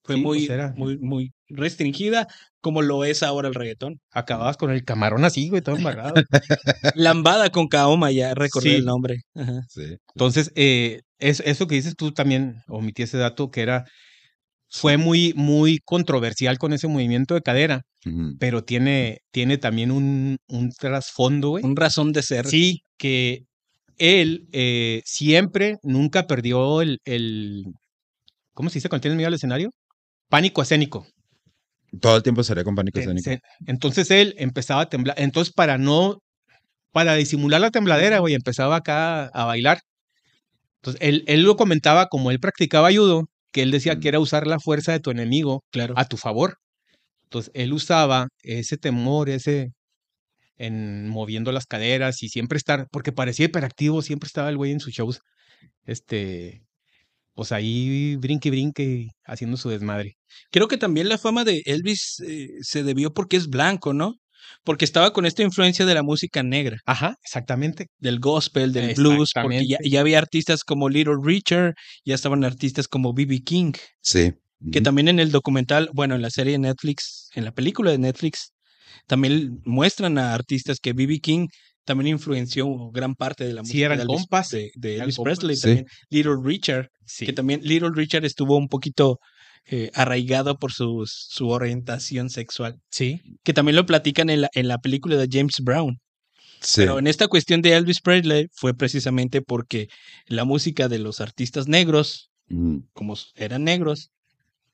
[0.09, 2.29] Fue muy, pues muy, muy restringida,
[2.63, 4.01] como lo es ahora el reggaetón.
[4.11, 6.15] Acababas con el camarón así, güey, todo embarrado.
[6.95, 9.21] Lambada con Kaoma, ya recordé el nombre.
[10.15, 13.85] Entonces, eh, es, eso que dices tú también, omití ese dato, que era,
[14.71, 17.83] fue muy, muy controversial con ese movimiento de cadera,
[18.39, 21.67] pero tiene, tiene también un, un trasfondo, güey.
[21.67, 22.47] Un razón de ser.
[22.47, 23.43] Sí, que
[23.99, 27.65] él eh, siempre, nunca perdió el, el,
[28.55, 29.71] ¿cómo se dice cuando tienes miedo al escenario?
[30.29, 31.07] Pánico escénico.
[32.01, 33.31] Todo el tiempo sería con pánico escénico.
[33.67, 35.17] Entonces él empezaba a temblar.
[35.19, 36.19] Entonces, para no,
[36.93, 39.81] para disimular la tembladera, güey, empezaba acá a bailar.
[40.77, 44.47] Entonces, él, él lo comentaba como él practicaba judo, que él decía que era usar
[44.47, 45.95] la fuerza de tu enemigo claro.
[45.97, 46.59] a tu favor.
[47.25, 49.73] Entonces, él usaba ese temor, ese
[50.59, 54.81] en moviendo las caderas y siempre estar, porque parecía hiperactivo, siempre estaba el güey en
[54.81, 55.21] sus shows,
[55.85, 56.63] este,
[57.39, 60.17] pues ahí brinque, brinque, haciendo su desmadre.
[60.51, 64.15] Creo que también la fama de Elvis eh, se debió porque es blanco, ¿no?
[64.65, 66.79] Porque estaba con esta influencia de la música negra.
[66.85, 67.87] Ajá, exactamente.
[68.01, 71.75] Del gospel, del blues, porque ya, había artistas como Little Richard,
[72.05, 73.43] ya estaban artistas como B.B.
[73.45, 73.71] King.
[74.01, 74.33] Sí.
[74.73, 77.99] Que también en el documental, bueno, en la serie de Netflix, en la película de
[77.99, 78.51] Netflix,
[79.07, 81.21] también muestran a artistas que B.B.
[81.21, 81.47] King
[81.89, 84.27] también influenció gran parte de la música de, Elvis,
[84.75, 89.21] de, Elvis Presley, también Little Richard, que también Little Richard estuvo un poquito
[89.65, 92.77] eh, arraigado por su, su orientación sexual.
[92.91, 93.23] Sí.
[93.43, 95.99] Que también lo platican en la, en la película de James Brown.
[96.61, 96.83] Sí.
[96.83, 99.89] Pero en esta cuestión de Elvis Presley fue precisamente porque
[100.27, 102.81] la música de los artistas negros mm.
[102.93, 104.11] como eran negros,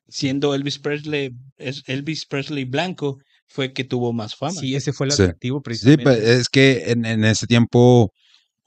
[0.09, 4.61] siendo Elvis Presley, Elvis Presley blanco, fue que tuvo más fama.
[4.61, 6.03] Sí, ese fue el atractivo precisamente.
[6.03, 8.13] Sí, pues, es que en, en ese tiempo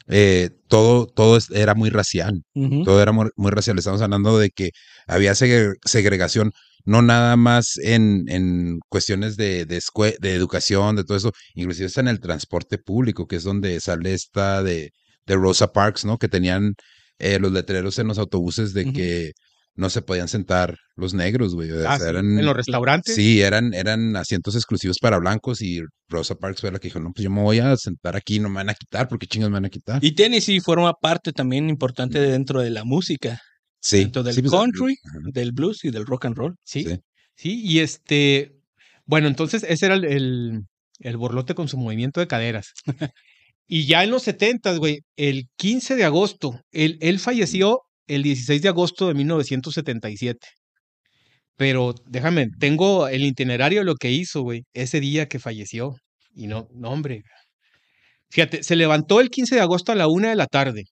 [0.08, 2.44] eh, todo, todo era muy racial.
[2.86, 3.78] Todo era muy, racial.
[3.78, 4.72] Estamos hablando de que
[5.06, 6.52] había segregación,
[6.86, 9.82] no nada más en, en cuestiones de, de,
[10.20, 14.14] de, educación, de todo eso, inclusive está en el transporte público, que es donde sale
[14.14, 14.92] esta de,
[15.26, 16.18] de Rosa Parks, ¿no?
[16.18, 16.76] Que tenían
[17.20, 19.32] eh, los letreros en los autobuses de que
[19.78, 21.70] no se podían sentar los negros, güey.
[21.86, 23.14] Ah, en los restaurantes.
[23.14, 27.12] Sí, eran, eran asientos exclusivos para blancos y Rosa Parks fue la que dijo, no,
[27.14, 29.54] pues yo me voy a sentar aquí, no me van a quitar, porque chingas me
[29.54, 30.04] van a quitar.
[30.04, 33.40] Y Tennessee forma parte también importante dentro de la música.
[33.80, 34.00] Sí.
[34.00, 34.98] Dentro del pues, country,
[35.32, 36.56] del blues y del rock and roll.
[36.64, 36.86] Sí.
[37.36, 38.58] Sí, y este,
[39.06, 40.66] bueno, entonces ese era el,
[41.00, 42.74] el, borlote con su movimiento de caderas.
[43.68, 48.62] y ya en los 70, güey, el 15 de agosto, él, él falleció el 16
[48.62, 50.48] de agosto de 1977.
[51.58, 55.96] Pero déjame, tengo el itinerario de lo que hizo, güey, ese día que falleció.
[56.36, 57.24] Y no, no, hombre.
[58.30, 60.84] Fíjate, se levantó el 15 de agosto a la una de la tarde.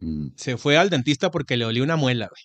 [0.00, 0.28] Mm.
[0.36, 2.42] Se fue al dentista porque le olía una muela, güey.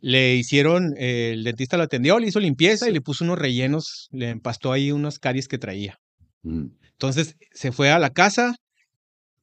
[0.00, 4.08] Le hicieron, eh, el dentista lo atendió, le hizo limpieza y le puso unos rellenos,
[4.10, 5.98] le empastó ahí unas caries que traía.
[6.42, 6.66] Mm.
[6.92, 8.56] Entonces se fue a la casa,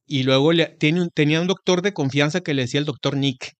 [0.06, 3.52] y luego le, tiene, tenía un doctor de confianza que le decía el doctor Nick.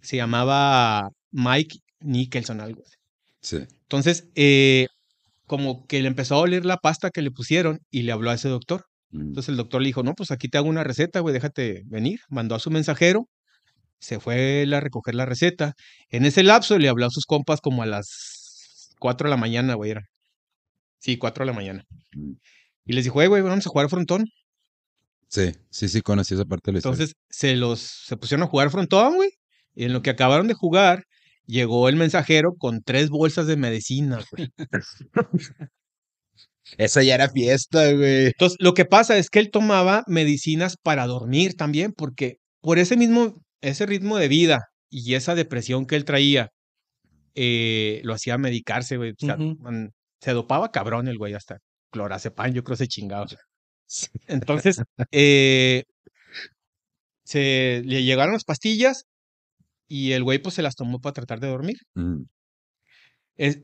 [0.00, 2.96] Se llamaba Mike Nicholson, algo así.
[3.40, 3.56] Sí.
[3.82, 4.86] Entonces, eh,
[5.46, 8.34] como que le empezó a oler la pasta que le pusieron y le habló a
[8.34, 8.86] ese doctor.
[9.10, 9.20] Mm.
[9.20, 12.20] Entonces el doctor le dijo, no, pues aquí te hago una receta, güey, déjate venir.
[12.28, 13.28] Mandó a su mensajero,
[14.00, 15.74] se fue a recoger la receta.
[16.08, 19.74] En ese lapso le habló a sus compas como a las 4 de la mañana,
[19.74, 20.02] güey, era.
[20.98, 21.84] Sí, 4 de la mañana.
[22.12, 22.32] Mm.
[22.86, 24.24] Y les dijo, güey, vamos a jugar frontón.
[25.32, 28.70] Sí, sí, sí, conocí esa parte de la Entonces se los se pusieron a jugar
[28.70, 29.30] frontón, güey.
[29.74, 31.04] Y en lo que acabaron de jugar,
[31.46, 34.50] llegó el mensajero con tres bolsas de medicina, güey.
[36.76, 38.26] Esa ya era fiesta, güey.
[38.26, 42.98] Entonces, lo que pasa es que él tomaba medicinas para dormir también, porque por ese
[42.98, 46.50] mismo, ese ritmo de vida y esa depresión que él traía,
[47.34, 49.14] eh, lo hacía medicarse, güey.
[50.20, 51.56] se dopaba cabrón el güey hasta
[51.90, 53.26] clorazepam, yo creo que se chingaba.
[54.26, 55.84] Entonces, eh,
[57.24, 59.04] se le llegaron las pastillas
[59.88, 61.76] y el güey pues se las tomó para tratar de dormir.
[61.94, 62.22] Mm.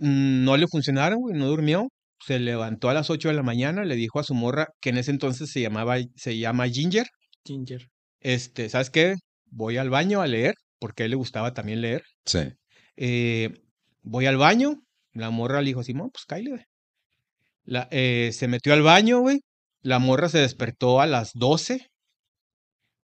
[0.00, 1.88] no le funcionaron, güey, no durmió.
[2.26, 4.98] Se levantó a las 8 de la mañana, le dijo a su morra, que en
[4.98, 7.06] ese entonces se llamaba, se llama Ginger.
[7.44, 7.88] Ginger.
[8.20, 9.14] Este, ¿sabes qué?
[9.46, 12.02] Voy al baño a leer, porque a él le gustaba también leer.
[12.24, 12.40] Sí.
[12.96, 13.50] Eh,
[14.02, 16.66] voy al baño, la morra le dijo, Simón, pues cállate.
[17.64, 19.40] La, eh, se metió al baño, güey,
[19.82, 21.88] la morra se despertó a las 12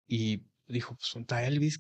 [0.07, 1.79] y dijo, pues, ¿dónde está Elvis,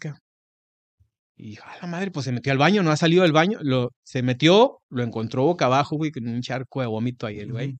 [1.36, 3.59] Y dijo, a la madre, pues se metió al baño, no ha salido del baño.
[3.62, 7.53] Lo, se metió, lo encontró boca abajo, güey, con un charco de vómito ahí el
[7.53, 7.78] güey.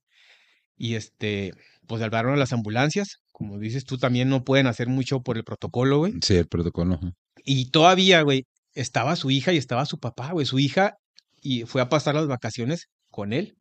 [0.77, 1.53] Y este,
[1.87, 3.19] pues salvaron a las ambulancias.
[3.33, 6.15] Como dices tú, también no pueden hacer mucho por el protocolo, güey.
[6.23, 6.99] Sí, el protocolo.
[7.45, 10.47] Y todavía, güey, estaba su hija y estaba su papá, güey.
[10.47, 10.95] Su hija
[11.41, 13.57] y fue a pasar las vacaciones con él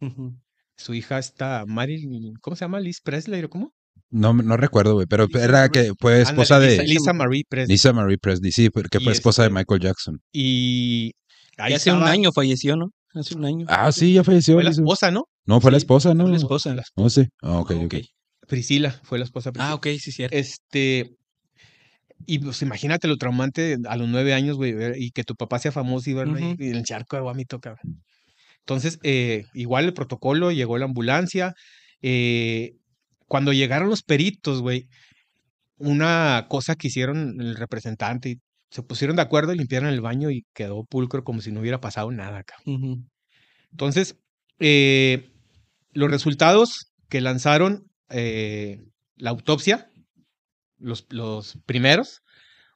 [0.80, 2.08] su hija está Mary,
[2.42, 2.80] ¿cómo se llama?
[2.80, 3.74] Liz Presley o cómo?
[4.12, 7.74] No, no recuerdo, güey, pero era que fue esposa de Lisa Marie Presley.
[7.74, 10.20] Lisa Marie Presley, sí, que fue esposa de este Michael Jackson.
[10.32, 11.12] Y
[11.58, 12.88] hace un año falleció, ¿no?
[13.14, 13.66] Hace un año.
[13.70, 14.56] Ah, sí, ya falleció.
[14.56, 15.26] Fue la esposa, ¿no?
[15.46, 16.24] No, fue la esposa, ¿no?
[16.24, 16.74] Fue la esposa.
[16.74, 17.28] No oh, sí.
[17.42, 17.96] Ah, ok, ok.
[18.48, 19.52] Priscila fue la esposa.
[19.52, 19.72] Priscila.
[19.72, 20.36] Ah, ok, sí, cierto.
[20.36, 21.16] Este,
[22.26, 25.72] y pues imagínate lo traumante a los nueve años, güey, y que tu papá sea
[25.72, 28.04] famoso y verlo ahí en el charco de vómito, cabrón.
[28.70, 31.56] Entonces, eh, igual el protocolo, llegó la ambulancia.
[32.04, 32.74] Eh,
[33.26, 34.88] cuando llegaron los peritos, güey,
[35.78, 38.38] una cosa que hicieron el representante,
[38.70, 41.82] se pusieron de acuerdo y limpiaron el baño y quedó pulcro como si no hubiera
[41.82, 42.58] pasado nada acá.
[43.72, 44.18] Entonces,
[44.60, 45.32] eh,
[45.94, 49.90] los resultados que lanzaron la autopsia,
[50.78, 52.22] los, los, primeros,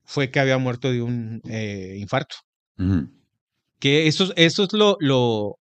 [0.05, 2.37] fue que había muerto de un infarto.
[3.79, 5.59] Que eso, eso es lo, lo,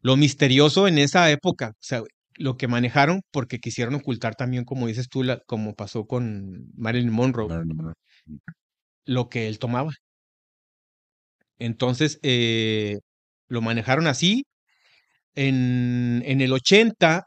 [0.00, 2.02] lo misterioso en esa época, o sea,
[2.36, 7.48] lo que manejaron porque quisieron ocultar también, como dices tú, como pasó con Marilyn Monroe,
[9.04, 9.92] lo que él tomaba.
[11.58, 12.98] Entonces, eh,
[13.48, 14.44] lo manejaron así.
[15.34, 17.24] En, en el 80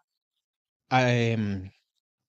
[0.91, 1.71] em,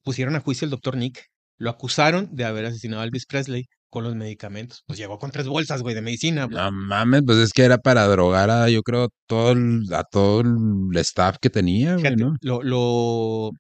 [0.03, 1.27] pusieron a juicio al doctor Nick.
[1.59, 4.85] Lo acusaron de haber asesinado a Elvis Presley con los medicamentos.
[4.87, 6.47] Pues llegó con tres bolsas, güey, de medicina.
[6.47, 10.41] No mames, pues es que era para drogar a, yo creo, todo el, a todo
[10.41, 12.35] el staff que tenía, güey, ¿no?
[12.41, 13.51] Lo, lo,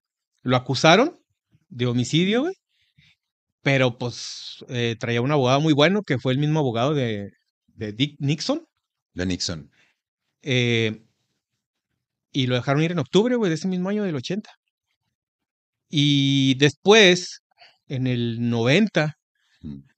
[0.42, 1.20] lo acusaron
[1.68, 2.54] de homicidio, güey.
[3.60, 7.28] Pero pues eh, traía un abogado muy bueno, que fue el mismo abogado de,
[7.66, 8.64] de Dick Nixon.
[9.12, 9.70] De Nixon.
[10.40, 11.04] Eh,
[12.32, 14.48] y lo dejaron ir en octubre, güey, de ese mismo año del 80.
[15.90, 17.42] Y después,
[17.86, 19.14] en el 90,
[19.60, 19.91] mm.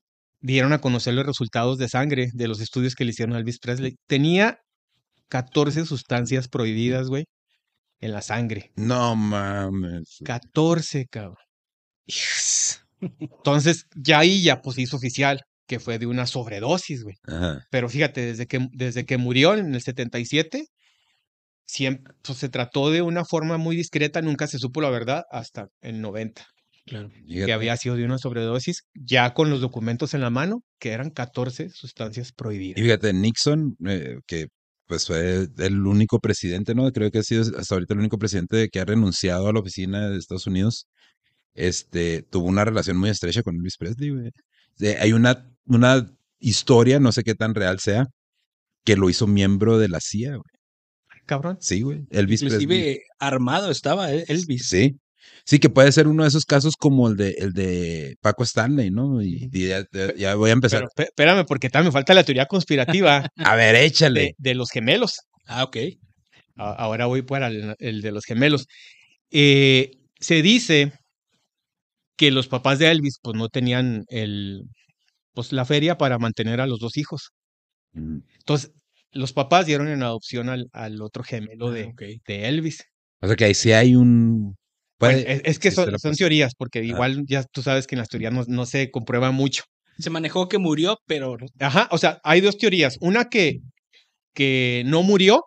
[0.45, 3.59] Dieron a conocer los resultados de sangre de los estudios que le hicieron a Elvis
[3.59, 3.97] Presley.
[4.07, 4.59] Tenía
[5.31, 7.25] 14 sustancias prohibidas, güey,
[8.01, 8.71] en la sangre.
[8.77, 10.19] No mames.
[10.23, 11.37] 14, cabrón.
[13.01, 17.17] Entonces, ya ahí ya pues hizo oficial que fue de una sobredosis, güey.
[17.71, 20.67] Pero fíjate, desde que, desde que murió en el 77,
[21.67, 25.69] siempre pues, se trató de una forma muy discreta, nunca se supo la verdad hasta
[25.81, 26.45] el 90.
[26.87, 27.11] Claro.
[27.27, 31.11] Que había sido de una sobredosis, ya con los documentos en la mano, que eran
[31.11, 32.79] 14 sustancias prohibidas.
[32.79, 34.49] Y fíjate, Nixon, eh, que
[34.87, 36.91] pues fue el único presidente, ¿no?
[36.93, 40.11] Creo que ha sido hasta ahorita el único presidente que ha renunciado a la oficina
[40.11, 40.87] de Estados Unidos.
[41.55, 44.31] Este, tuvo una relación muy estrecha con Elvis Presley, güey.
[44.99, 48.07] hay una, una historia, no sé qué tan real sea,
[48.85, 50.55] que lo hizo miembro de la CIA, güey.
[51.27, 51.57] Cabrón.
[51.61, 52.07] Sí, güey.
[52.11, 54.69] Elvis Inclusive armado estaba eh, Elvis.
[54.69, 54.99] Sí.
[55.47, 58.91] Sí, que puede ser uno de esos casos como el de, el de Paco Stanley,
[58.91, 59.21] ¿no?
[59.21, 60.89] Y, ya, voy a empezar.
[60.97, 63.29] espérame, porque también me falta la teoría conspirativa.
[63.37, 64.35] a ver, échale.
[64.39, 65.21] De, los gemelos.
[65.47, 65.77] Ah, ok.
[66.57, 68.67] ahora voy para el, de los gemelos.
[69.31, 70.93] Eh, se dice
[72.17, 74.63] que los papás de Elvis, pues no tenían el,
[75.35, 77.33] pues la feria para mantener a los dos hijos.
[77.93, 78.21] Mm.
[78.39, 78.73] Entonces,
[79.13, 82.83] los papás dieron en adopción al, al otro gemelo de, ah, de Elvis.
[83.21, 84.57] O sea que ahí sí hay un
[85.01, 86.85] es, que son, teorías, porque ah.
[86.85, 89.65] igual ya tú sabes que en las teorías no, se comprueba mucho.
[89.99, 91.37] Se manejó que murió, pero.
[91.61, 92.97] Ajá, o sea, hay dos teorías.
[93.01, 93.59] Una que,
[94.35, 95.45] que no murió,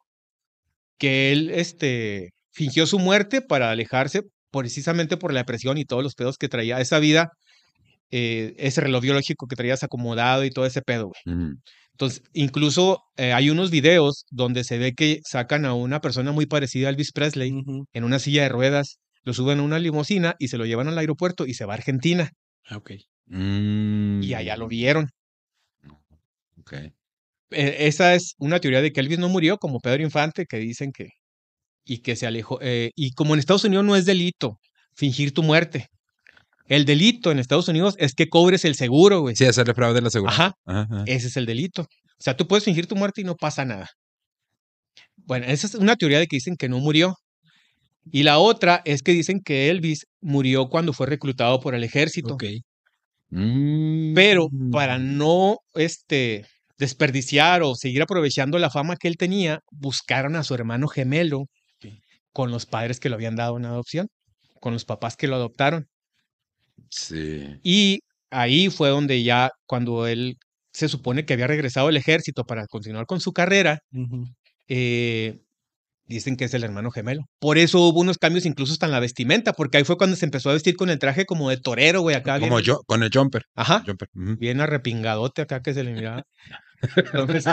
[0.98, 4.22] que él este, fingió su muerte para alejarse
[4.52, 7.30] precisamente por la depresión y todos los pedos que traía esa vida,
[8.10, 11.56] eh, ese reloj biológico que traías acomodado y todo ese pedo, güey.
[11.92, 16.46] Entonces, incluso eh, hay unos videos donde se ve que sacan a una persona muy
[16.46, 17.52] parecida a Elvis Presley
[17.92, 20.98] en una silla de ruedas lo suben a una limusina y se lo llevan al
[20.98, 22.32] aeropuerto y se va a Argentina.
[22.66, 22.92] Ah, ok.
[23.30, 24.70] Y allá lo mm.
[24.70, 25.10] vieron.
[26.60, 26.74] Ok.
[27.52, 30.94] E, esa es una teoría de que Elvis no murió, como Pedro Infante, que dicen
[30.94, 31.10] que.
[31.84, 32.60] Y que se alejó.
[32.62, 34.60] Eh, y como en Estados Unidos no es delito
[34.96, 35.88] fingir tu muerte.
[36.68, 39.36] El delito en Estados Unidos es que cobres el seguro, güey.
[39.36, 40.54] Sí, hacerle fraude de la seguridad.
[40.66, 41.82] Ajá, Ese es el delito.
[41.82, 43.90] O sea, tú puedes fingir tu muerte y no pasa nada.
[45.18, 47.16] Bueno, esa es una teoría de que dicen que no murió.
[48.12, 52.36] Y la otra es que dicen que Elvis murió cuando fue reclutado por el ejército.
[52.36, 52.44] Ok.
[53.30, 55.18] Pero para mm.
[55.18, 56.46] no este,
[56.78, 61.46] desperdiciar o seguir aprovechando la fama que él tenía, buscaron a su hermano gemelo
[62.32, 64.08] con los padres que lo habían dado en adopción,
[64.60, 65.88] con los papás que lo adoptaron.
[66.90, 67.60] Sí.
[67.64, 68.00] Y
[68.30, 70.38] ahí fue donde ya, cuando él
[70.72, 73.80] se supone que había regresado al ejército para continuar con su carrera,
[74.68, 75.40] eh,
[76.08, 77.24] Dicen que es el hermano gemelo.
[77.40, 80.26] Por eso hubo unos cambios incluso hasta en la vestimenta, porque ahí fue cuando se
[80.26, 82.40] empezó a vestir con el traje como de torero, güey, acá.
[82.40, 83.44] Como yo, con el jumper.
[83.56, 83.84] Ajá.
[84.14, 86.24] Bien arrepingadote acá que se le miraba.
[86.96, 87.46] Entonces,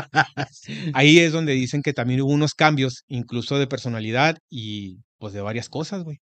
[0.93, 5.41] ahí es donde dicen que también hubo unos cambios, incluso de personalidad y pues de
[5.41, 6.19] varias cosas, güey.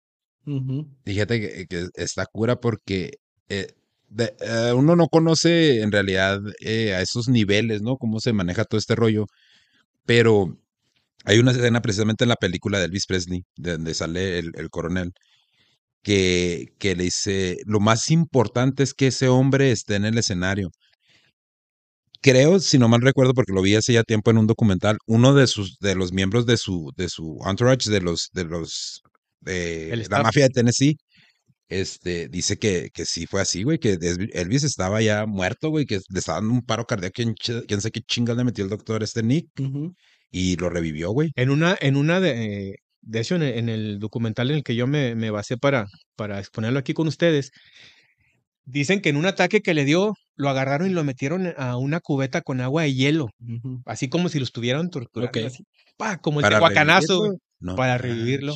[1.05, 3.11] Fíjate que, está cura porque
[3.49, 3.67] eh,
[4.17, 7.97] eh, uno no conoce en realidad eh, a esos niveles, ¿no?
[7.97, 9.25] Cómo se maneja todo este rollo.
[10.05, 10.57] Pero
[11.25, 15.11] hay una escena precisamente en la película de Elvis Presley, de donde sale el, coronel,
[16.03, 20.69] que, que, le dice, lo más importante es que ese hombre esté en el escenario.
[22.21, 25.33] Creo, si no mal recuerdo, porque lo vi hace ya tiempo en un documental, uno
[25.33, 29.01] de sus, de los miembros de su, de su entourage, de los, de los,
[29.39, 30.97] de la mafia de Tennessee,
[31.69, 33.97] este, dice que, que sí fue así, güey, que
[34.33, 37.91] Elvis estaba ya muerto, güey, que le estaba dando un paro cardíaco, quién, quién sé
[37.91, 39.47] qué chingas le metió el doctor este Nick
[40.31, 41.31] y lo revivió, güey.
[41.35, 45.15] En una, en una de, de hecho, en el, documental en el que yo me,
[45.15, 47.51] me, basé para, para exponerlo aquí con ustedes,
[48.65, 51.99] dicen que en un ataque que le dio, lo agarraron y lo metieron a una
[51.99, 53.29] cubeta con agua y hielo,
[53.85, 55.63] así como si lo estuvieran torturando, así,
[56.21, 57.35] como el tehuacanazo,
[57.75, 58.55] para revivirlo,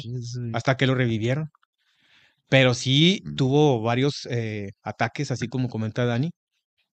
[0.53, 1.49] hasta que lo revivieron.
[2.49, 3.36] Pero sí mm.
[3.36, 6.32] tuvo varios eh, ataques, así como comenta Dani,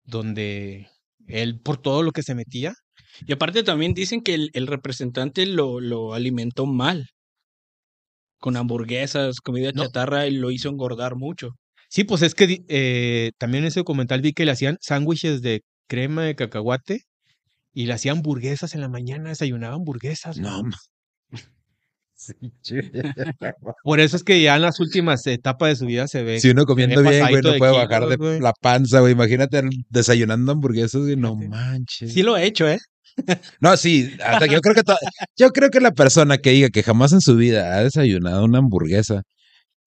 [0.04, 0.88] donde
[1.26, 2.74] él por todo lo que se metía,
[3.26, 7.08] y aparte también dicen que el, representante lo, lo, alimentó mal.
[8.38, 11.50] Con hamburguesas, comida chatarra, y lo hizo engordar mucho.
[11.90, 15.60] Sí, pues es que eh, también en ese documental vi que le hacían sándwiches de
[15.88, 17.00] crema de cacahuate
[17.74, 20.38] y le hacían hamburguesas en la mañana, desayunaba hamburguesas.
[20.38, 20.62] No,
[23.82, 26.40] Por eso es que ya en las últimas etapas de su vida se ve.
[26.40, 29.12] Si uno comiendo bien, güey, no puede bajar de la panza, güey.
[29.12, 32.12] Imagínate desayunando hamburguesas, y no manches.
[32.12, 32.78] Sí lo he hecho, ¿eh?
[33.60, 34.10] No, sí,
[34.50, 34.82] yo creo que
[35.36, 38.58] yo creo que la persona que diga que jamás en su vida ha desayunado una
[38.58, 39.22] hamburguesa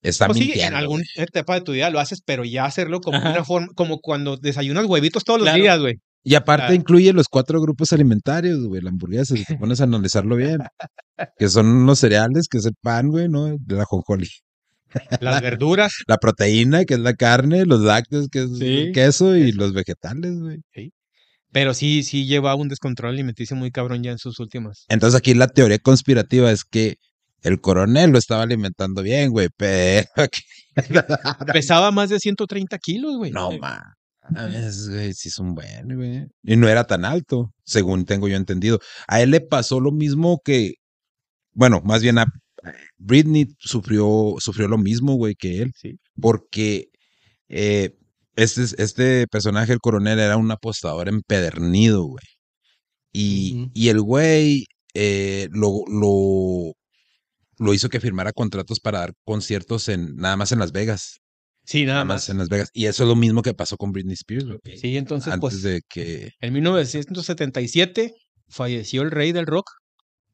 [0.02, 0.62] está pues mintiendo.
[0.62, 3.68] Sí, en algún etapa de tu vida lo haces, pero ya hacerlo como una forma,
[3.76, 5.96] como cuando desayunas huevitos todos los días, güey.
[6.26, 10.38] Y aparte incluye los cuatro grupos alimentarios, güey, la hamburguesa, si te pones a analizarlo
[10.38, 10.60] bien.
[11.38, 13.58] que son los cereales, que es el pan, güey, ¿no?
[13.58, 14.30] De la jonjoli.
[15.20, 15.92] Las verduras.
[16.08, 20.40] la proteína, que es la carne, los lácteos, que es el queso, y los vegetales,
[20.40, 20.62] güey.
[20.74, 20.94] Sí.
[21.54, 24.86] Pero sí, sí lleva un descontrol alimenticio muy cabrón ya en sus últimas.
[24.90, 26.96] Entonces aquí la teoría conspirativa es que
[27.44, 30.08] el coronel lo estaba alimentando bien, güey, pero...
[31.54, 33.32] Pesaba más de 130 kilos, güey.
[33.32, 33.82] No, ma.
[34.32, 36.26] güey, sí es un buen, güey.
[36.42, 38.80] Y no era tan alto, según tengo yo entendido.
[39.08, 40.74] A él le pasó lo mismo que,
[41.54, 42.26] bueno, más bien a
[42.98, 45.72] Britney sufrió, sufrió lo mismo, güey, que él.
[45.76, 46.00] Sí.
[46.20, 46.88] Porque
[47.50, 47.96] eh,
[48.36, 52.26] este, este personaje, el coronel, era un apostador empedernido, güey.
[53.12, 54.66] Y, y el güey
[54.96, 56.74] eh, lo, lo,
[57.58, 61.20] lo hizo que firmara contratos para dar conciertos en nada más en Las Vegas.
[61.66, 62.28] Sí, nada, más.
[62.30, 62.70] en Las Vegas.
[62.74, 64.78] Y eso es lo mismo que pasó con Britney Spears, güey.
[64.78, 66.32] Sí, entonces, Antes pues, de que...
[66.42, 68.14] En 1977
[68.50, 69.70] falleció el rey del rock,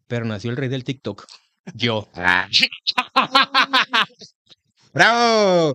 [0.07, 1.25] pero nació el rey del TikTok.
[1.75, 2.09] Yo.
[4.93, 5.73] ¡Bravo!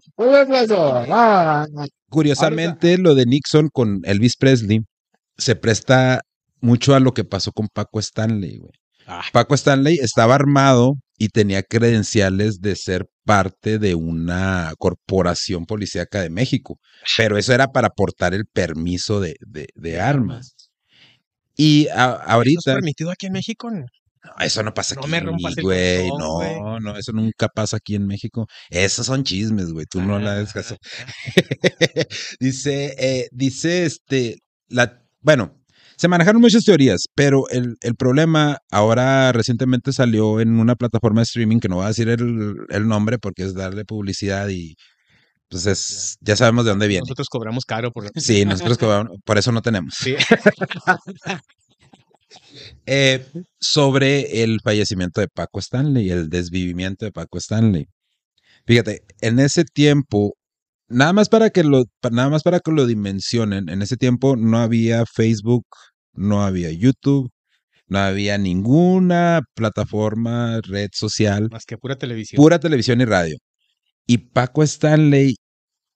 [2.09, 4.81] Curiosamente, lo de Nixon con Elvis Presley
[5.37, 6.21] se presta
[6.61, 8.73] mucho a lo que pasó con Paco Stanley, güey.
[9.07, 9.23] Ah.
[9.33, 16.31] Paco Stanley estaba armado y tenía credenciales de ser parte de una corporación policíaca de
[16.31, 16.79] México,
[17.17, 20.55] pero eso era para portar el permiso de, de, armas.
[21.57, 22.61] Y ahorita...
[22.61, 23.71] ¿Eso es permitido aquí en México?
[24.41, 26.09] Eso no pasa aquí, güey.
[26.09, 28.47] No, no, eso nunca pasa aquí en México.
[28.71, 29.87] Esos son chismes, güey.
[29.87, 30.77] Tú no la des caso.
[32.41, 35.61] dice, eh, dice este, la, bueno,
[35.97, 41.25] se manejaron muchas teorías, pero el, el, problema ahora recientemente salió en una plataforma de
[41.25, 44.75] streaming que no voy a decir el, el nombre porque es darle publicidad y
[45.49, 47.03] pues es, ya sabemos de dónde viene.
[47.03, 49.95] Nosotros cobramos caro por Sí, nosotros cobramos, por eso no tenemos.
[49.97, 50.17] Sí.
[52.87, 53.27] Eh,
[53.61, 57.87] sobre el fallecimiento de Paco Stanley, el desvivimiento de Paco Stanley.
[58.67, 60.35] Fíjate, en ese tiempo,
[60.89, 64.59] nada más para que lo, nada más para que lo dimensionen, en ese tiempo no
[64.59, 65.67] había Facebook,
[66.13, 67.31] no había YouTube,
[67.87, 71.49] no había ninguna plataforma, red social.
[71.51, 72.37] Más que pura televisión.
[72.37, 73.37] Pura televisión y radio.
[74.07, 75.37] Y Paco Stanley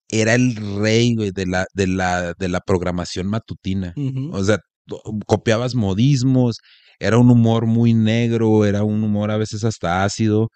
[0.08, 3.94] era el rey de, la, de, la, de la programación matutina.
[4.32, 4.58] O sea,
[5.26, 6.58] copiabas modismos,
[6.98, 10.48] era un humor muy negro, era un humor a veces hasta ácido,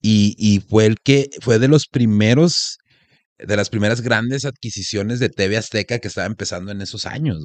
[0.00, 2.78] y, y fue el que fue de los primeros,
[3.38, 7.38] de las primeras grandes adquisiciones de TV Azteca que estaba empezando en esos años,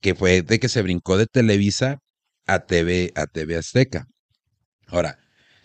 [0.00, 1.98] que fue de que se brincó de Televisa
[2.46, 4.06] a TV, a TV Azteca.
[4.86, 5.18] Ahora,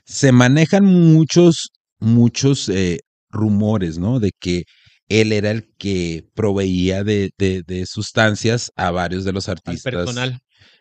[0.06, 3.00] se manejan muchos, muchos eh,
[3.30, 4.20] rumores, ¿no?
[4.20, 4.64] De que
[5.10, 9.86] él era el que proveía de, de, sustancias a varios de los artistas.
[9.86, 10.40] Al personal.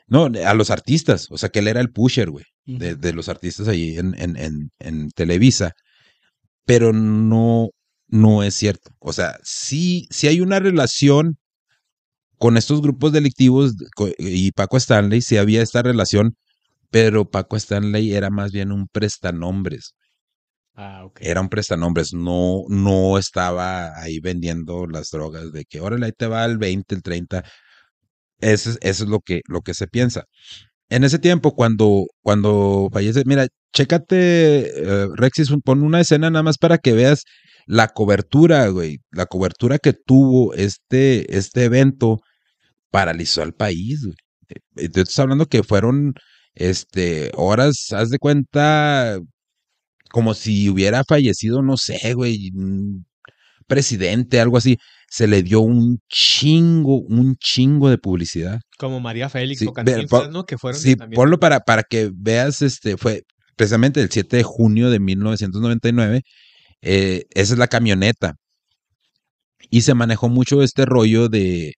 [0.08, 1.28] No, a los artistas.
[1.30, 4.36] O sea, que él era el pusher, güey, de, de, los artistas ahí en, en,
[4.36, 5.72] en, en, Televisa.
[6.64, 7.68] Pero no,
[8.08, 8.90] no es cierto.
[8.98, 11.36] O sea, sí, sí hay una relación
[12.38, 13.74] con estos grupos delictivos
[14.18, 16.36] y Paco Stanley, sí había esta relación,
[16.90, 19.94] pero Paco Stanley era más bien un prestanombres.
[20.76, 26.12] Ah, Era un prestanombres, no, no estaba ahí vendiendo las drogas de que, órale, ahí
[26.12, 27.44] te va el 20, el 30.
[28.40, 30.24] Eso, es lo que, lo que se piensa.
[30.90, 34.72] En ese tiempo, cuando, cuando fallece, mira, chécate,
[35.08, 37.24] uh, Rexis, pon una escena nada más para que veas
[37.66, 42.20] la cobertura, güey, la cobertura que tuvo este, este evento
[42.90, 44.16] paralizó al país, güey.
[44.76, 46.14] Eh, te estoy hablando que fueron
[46.54, 49.18] este, horas, haz de cuenta,
[50.10, 53.06] como si hubiera fallecido, no sé, güey, un
[53.66, 54.78] presidente, algo así,
[55.08, 58.60] se le dio un chingo, un chingo de publicidad.
[58.78, 60.44] Como María Félix o Cantinflas, ¿no?
[60.44, 63.22] Que fueron sí, ponlo para, para que veas, este, fue
[63.56, 66.22] precisamente el 7 de junio de 1999,
[66.82, 68.34] eh, esa es la camioneta.
[69.70, 71.74] Y se manejó mucho este rollo de,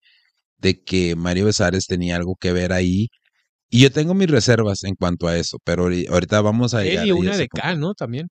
[0.58, 3.08] de que Mario Besares tenía algo que ver ahí
[3.70, 7.00] y yo tengo mis reservas en cuanto a eso, pero ahorita vamos a ir.
[7.04, 7.94] y una de K, ¿no?
[7.94, 8.28] También.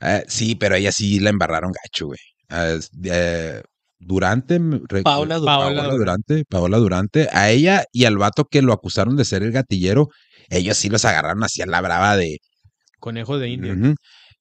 [0.00, 2.18] Ah, sí, pero ella sí la embarraron gacho, güey.
[2.48, 3.62] Ah, eh,
[3.98, 4.58] Durante,
[5.04, 9.52] Paola, Durante, Paola Durante, a ella y al vato que lo acusaron de ser el
[9.52, 10.08] gatillero,
[10.48, 12.38] ellos sí los agarraron hacia la brava de
[12.98, 13.94] conejo de India.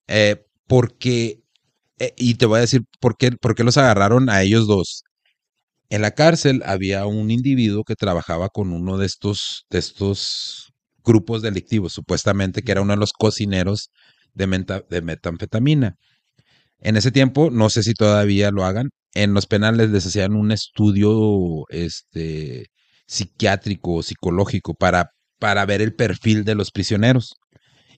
[0.08, 1.42] Eh, porque,
[2.00, 5.04] eh, y te voy a decir por qué, por qué los agarraron a ellos dos.
[5.90, 10.72] En la cárcel había un individuo que trabajaba con uno de estos, de estos
[11.04, 13.90] grupos delictivos, supuestamente que era uno de los cocineros
[14.34, 14.48] de,
[15.02, 15.96] metanfetamina.
[16.80, 20.52] En ese tiempo, no sé si todavía lo hagan, en los penales les hacían un
[20.52, 22.68] estudio este,
[23.08, 25.10] psiquiátrico o psicológico para,
[25.40, 27.36] para ver el perfil de los prisioneros.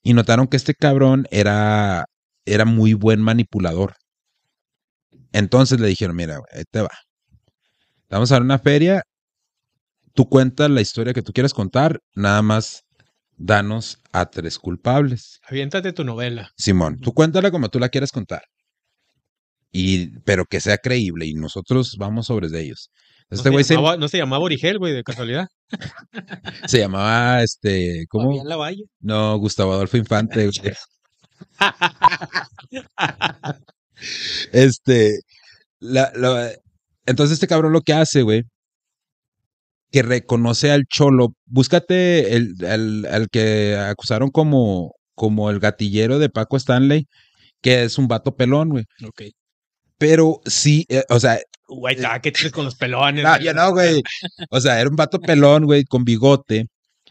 [0.03, 2.05] Y notaron que este cabrón era,
[2.45, 3.95] era muy buen manipulador.
[5.33, 6.89] Entonces le dijeron, mira, ahí te va.
[8.11, 9.03] Vamos a una feria.
[10.13, 12.83] Tú cuentas la historia que tú quieras contar, nada más
[13.37, 15.39] danos a tres culpables.
[15.47, 16.51] Aviéntate tu novela.
[16.57, 18.43] Simón, tú cuéntala como tú la quieras contar.
[19.71, 22.91] Y, pero que sea creíble y nosotros vamos sobre de ellos.
[23.29, 25.47] Este no, se llamaba, no se llamaba Origel, güey, de casualidad.
[26.67, 28.43] se llamaba, este, ¿cómo?
[28.43, 28.83] La Valle.
[28.99, 30.49] No, Gustavo Adolfo Infante.
[34.51, 35.21] este,
[35.79, 36.11] la,
[37.05, 38.43] entonces este cabrón lo que hace, güey,
[39.91, 41.33] que reconoce al cholo.
[41.45, 47.07] Búscate el, el, que acusaron como, como el gatillero de Paco Stanley,
[47.61, 48.85] que es un vato pelón, güey.
[49.05, 49.23] Ok.
[49.97, 51.39] Pero sí, eh, o sea.
[51.67, 53.23] Güey, ¿qué tienes con los pelones?
[53.23, 54.01] No, yo no, güey.
[54.49, 56.65] O sea, era un vato pelón, güey, con bigote.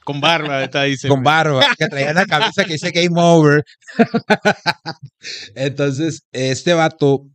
[0.05, 1.09] Con barba, está dice.
[1.09, 3.62] Con barba, que traía la cabeza que dice Game Over.
[5.55, 7.26] Entonces, este vato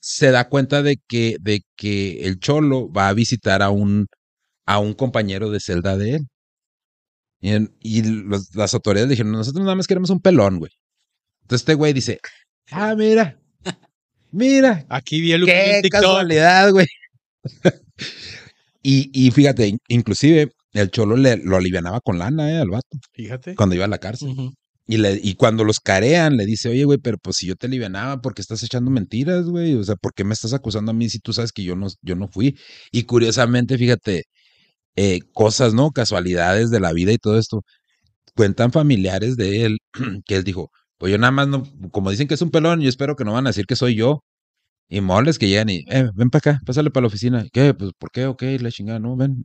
[0.00, 4.06] se da cuenta de que, de que el cholo va a visitar a un,
[4.66, 6.26] a un compañero de celda de él.
[7.80, 8.02] Y,
[8.54, 10.72] las autoridades dijeron, nosotros nada más queremos un pelón, güey.
[11.42, 12.18] Entonces este güey dice,
[12.70, 13.38] ah, mira,
[14.30, 14.84] mira.
[14.88, 16.86] Aquí vi el Qué casualidad, güey.
[18.82, 22.98] y, y fíjate, inclusive el cholo le, lo alivianaba con lana, eh, al vato.
[23.12, 23.54] Fíjate.
[23.54, 24.52] Cuando iba a la cárcel.
[24.88, 27.66] Y, le, y cuando los carean, le dice, oye, güey, pero pues si yo te
[27.66, 29.74] alivianaba, ¿por qué estás echando mentiras, güey?
[29.74, 31.88] O sea, ¿por qué me estás acusando a mí si tú sabes que yo no,
[32.02, 32.58] yo no fui?
[32.90, 34.24] Y curiosamente, fíjate,
[34.96, 35.92] eh, cosas, ¿no?
[35.92, 37.62] Casualidades de la vida y todo esto.
[38.36, 39.78] Cuentan familiares de él
[40.26, 42.88] que él dijo, pues yo nada más no, como dicen que es un pelón, yo
[42.88, 44.22] espero que no van a decir que soy yo.
[44.90, 47.44] Y moles que llegan y, eh, ven para acá, pásale para la oficina.
[47.52, 47.74] ¿Qué?
[47.74, 48.24] Pues, ¿por qué?
[48.24, 49.44] Ok, la chingada, no, ven,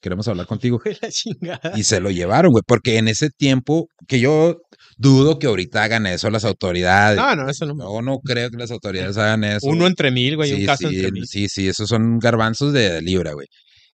[0.00, 0.80] queremos hablar contigo.
[1.02, 1.72] La chingada.
[1.74, 4.60] Y se lo llevaron, güey, porque en ese tiempo, que yo
[4.96, 7.16] dudo que ahorita hagan eso las autoridades.
[7.16, 7.74] No, no, eso no.
[7.74, 9.66] No, no creo que las autoridades hagan eso.
[9.66, 11.26] Uno entre mil, güey, un caso sí, entre mil.
[11.26, 13.48] Sí, sí, esos son garbanzos de libra, güey.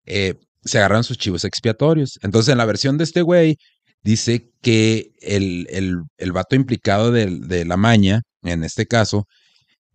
[0.06, 0.34] Eh,
[0.64, 2.20] se agarran sus chivos expiatorios.
[2.22, 3.56] Entonces, en la versión de este güey,
[4.04, 9.26] dice que el, el, el vato implicado de, de, la maña, en este caso,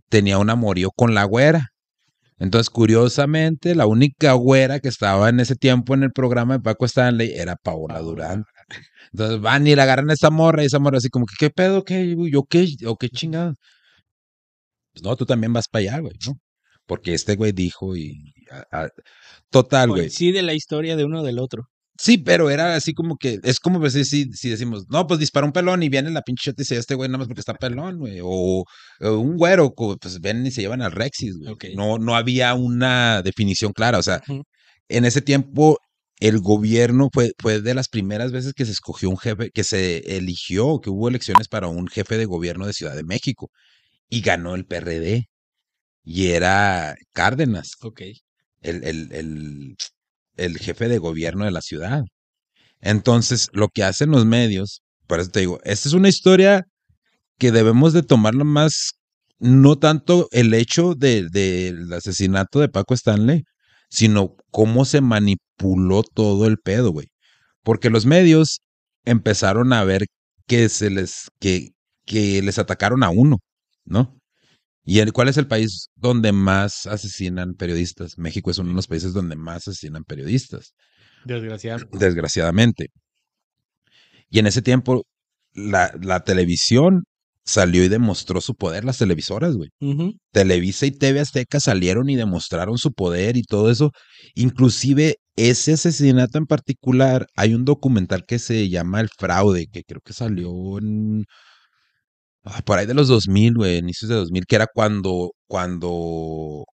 [0.09, 1.69] tenía un amorío con la güera.
[2.39, 6.85] Entonces, curiosamente, la única güera que estaba en ese tiempo en el programa de Paco
[6.85, 8.45] Stanley era Paola Durán.
[9.13, 11.51] Entonces van y le agarran a esa morra y esa morra así como que, ¿qué
[11.51, 11.85] pedo?
[11.85, 12.17] ¿Qué?
[12.31, 12.67] ¿Yo qué?
[12.87, 13.55] ¿O qué chingada?
[14.93, 16.35] Pues no, tú también vas para allá, güey, ¿no?
[16.87, 18.35] Porque este güey dijo y...
[19.51, 20.11] total, güey.
[20.11, 21.69] Sí, de la historia de uno del otro.
[21.97, 25.47] Sí, pero era así como que, es como pues, si, si decimos, no, pues dispara
[25.47, 27.55] un pelón y viene la pinche chota y dice, este güey nada más porque está
[27.55, 28.19] pelón, güey.
[28.23, 28.65] O,
[29.01, 31.75] un güero, pues ven y se llevan al Rexis, güey.
[31.77, 33.99] No, no había una definición clara.
[33.99, 34.21] O sea,
[34.89, 35.79] en ese tiempo
[36.21, 39.99] el gobierno fue, fue de las primeras veces que se escogió un jefe, que se
[40.17, 43.51] eligió, que hubo elecciones para un jefe de gobierno de Ciudad de México.
[44.09, 45.29] Y ganó el PRD.
[46.05, 47.73] Y era Cárdenas.
[47.83, 48.03] Ok.
[48.63, 49.77] El, el, el,
[50.37, 52.03] el jefe de gobierno de la ciudad.
[52.81, 56.67] Entonces, lo que hacen los medios, por eso te digo, esta es una historia
[57.39, 58.93] que debemos de tomarlo más,
[59.39, 63.45] no tanto el hecho del de, asesinato de Paco Stanley,
[63.89, 67.09] sino cómo se manipuló todo el pedo, güey.
[67.63, 68.61] Porque los medios
[69.05, 70.07] empezaron a ver
[70.47, 71.71] que se les, que,
[72.05, 73.39] que les atacaron a uno,
[73.85, 74.19] ¿no?
[74.85, 78.19] ¿Y el, cuál es el país donde más asesinan periodistas?
[78.19, 80.75] México es uno de los países donde más asesinan periodistas.
[81.25, 81.99] Desgraciadamente.
[81.99, 82.87] Desgraciadamente.
[84.29, 85.05] Y en ese tiempo,
[85.55, 87.05] la, la televisión
[87.45, 89.71] salió y demostró su poder, las televisoras, güey.
[90.33, 93.91] Televisa y TV Azteca salieron y demostraron su poder y todo eso.
[94.35, 100.01] Inclusive ese asesinato en particular, hay un documental que se llama El Fraude, que creo
[100.03, 101.25] que salió en
[102.65, 106.65] por ahí de los 2000, güey, inicios de 2000, que era cuando, cuando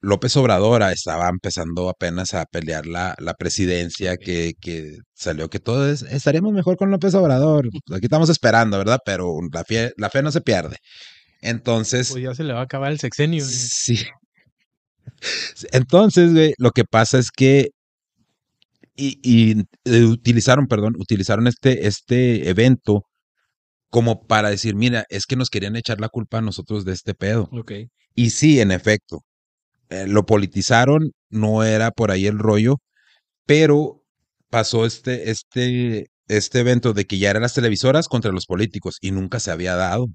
[0.00, 5.88] López Obrador estaba empezando apenas a pelear la, la presidencia, que, que salió que todo
[5.88, 7.68] es, estaríamos mejor con López Obrador.
[7.92, 8.98] Aquí estamos esperando, ¿verdad?
[9.04, 10.76] Pero la fe, la fe no se pierde.
[11.40, 12.10] Entonces.
[12.10, 13.44] Pues ya se le va a acabar el sexenio.
[13.44, 13.98] Sí.
[15.72, 17.68] Entonces, güey, lo que pasa es que.
[18.94, 23.04] Y, y, eh, utilizaron, perdón, utilizaron este, este evento
[23.92, 27.12] como para decir, mira, es que nos querían echar la culpa a nosotros de este
[27.12, 27.50] pedo.
[27.52, 27.72] Ok.
[28.14, 29.20] Y sí, en efecto,
[29.90, 32.76] eh, lo politizaron, no era por ahí el rollo,
[33.44, 34.02] pero
[34.48, 39.10] pasó este, este, este evento de que ya eran las televisoras contra los políticos y
[39.10, 40.06] nunca se había dado.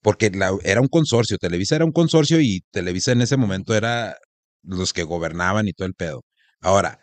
[0.00, 0.32] Porque
[0.64, 4.16] era un consorcio, Televisa era un consorcio y Televisa en ese momento era
[4.64, 6.24] los que gobernaban y todo el pedo.
[6.60, 6.98] Ahora,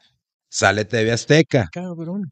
[0.49, 1.69] sale TV Azteca.
[1.71, 2.29] Cabrón.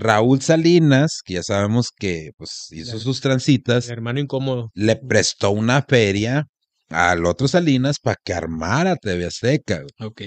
[0.00, 3.88] Raúl Salinas, que ya sabemos que pues, hizo sus transitas.
[3.88, 4.70] hermano incómodo.
[4.74, 6.46] Le prestó una feria
[6.88, 9.82] al otro Salinas para que armara TV Azteca.
[10.00, 10.22] Ok.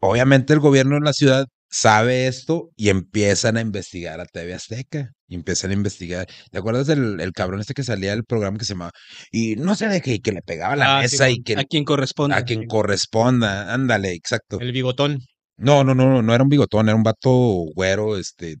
[0.00, 5.10] Obviamente el gobierno de la ciudad sabe esto y empiezan a investigar a TV Azteca.
[5.26, 6.26] Y empiezan a investigar.
[6.50, 8.90] ¿Te acuerdas del el cabrón este que salía del programa que se llamaba?
[9.30, 11.56] Y no sé de qué, que le pegaba la ah, mesa y que.
[11.56, 12.36] A quien corresponda.
[12.36, 13.72] A quien corresponda.
[13.72, 14.58] Ándale, exacto.
[14.60, 15.20] El bigotón.
[15.60, 17.30] No, no, no, no era un bigotón, era un vato
[17.74, 18.56] güero, este.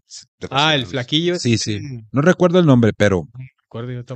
[0.50, 1.38] Ah, el flaquillo.
[1.38, 1.80] Sí, sí.
[2.12, 3.26] No recuerdo el nombre, pero.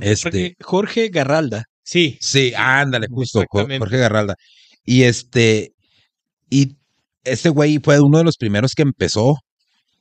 [0.01, 1.63] Este, Jorge Garralda.
[1.81, 2.17] Sí.
[2.21, 4.35] Sí, ándale, justo, Jorge Garralda.
[4.83, 5.73] Y este,
[6.49, 6.77] y
[7.23, 9.39] este güey fue uno de los primeros que empezó.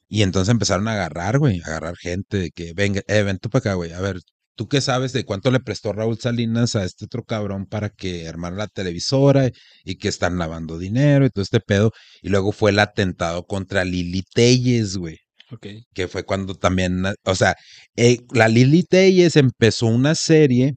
[0.07, 3.49] Y entonces empezaron a agarrar, güey, a agarrar gente de que, venga, eh, ven tú
[3.49, 3.93] para acá, güey.
[3.93, 4.21] A ver,
[4.55, 8.29] ¿tú qué sabes de cuánto le prestó Raúl Salinas a este otro cabrón para que
[8.29, 9.51] armara la televisora
[9.85, 11.93] y que están lavando dinero y todo este pedo?
[12.23, 15.19] Y luego fue el atentado contra Lili Telles, güey.
[15.51, 15.85] Okay.
[15.95, 17.55] Que fue cuando también, o sea,
[17.97, 20.75] eh, la Lili Telles empezó una serie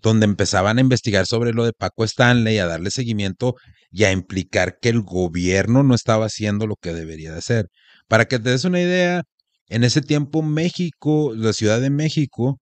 [0.00, 3.54] donde empezaban a investigar sobre lo de Paco Stanley, a darle seguimiento
[3.90, 7.66] y a implicar que el gobierno no estaba haciendo lo que debería de hacer.
[8.08, 9.22] Para que te des una idea,
[9.68, 12.58] en ese tiempo México, la Ciudad de México,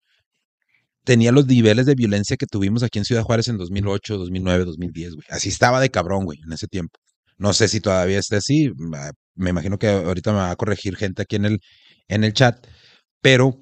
[1.10, 5.14] tenía los niveles de violencia que tuvimos aquí en Ciudad Juárez en 2008, 2009, 2010,
[5.16, 5.26] güey.
[5.28, 7.00] Así estaba de cabrón, güey, en ese tiempo.
[7.36, 8.70] No sé si todavía esté así,
[9.34, 11.58] me imagino que ahorita me va a corregir gente aquí en el,
[12.06, 12.64] en el chat,
[13.20, 13.60] pero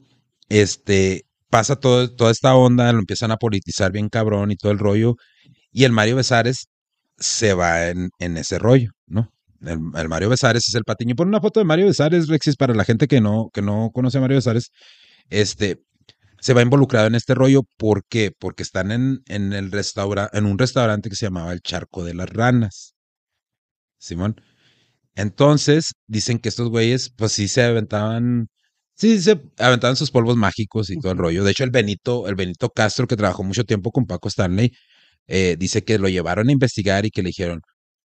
[0.51, 5.15] este, pasa toda esta onda, lo empiezan a politizar bien cabrón y todo el rollo,
[5.73, 6.67] y el Mario Besares
[7.17, 9.31] se va en, en ese rollo, ¿no?
[9.63, 11.15] El, Mario Besares es el patiño.
[11.17, 14.19] Pon una foto de Mario Besares, Rexis, para la gente que no, que no conoce
[14.19, 14.71] a Mario Besares.
[15.31, 15.83] Este,
[16.41, 17.63] se va involucrado en este rollo.
[17.77, 18.33] ¿Por qué?
[18.39, 19.71] Porque están en, en, el
[20.33, 22.95] en un restaurante que se llamaba El Charco de las Ranas.
[23.99, 24.41] Simón.
[25.15, 28.49] Entonces, dicen que estos güeyes, pues sí se aventaban
[28.99, 31.45] Sí, se aventaban sus polvos mágicos y todo el rollo.
[31.45, 34.73] De hecho, el Benito, el Benito Castro, que trabajó mucho tiempo con Paco Stanley,
[35.29, 37.61] eh, dice que lo llevaron a investigar y que le dijeron,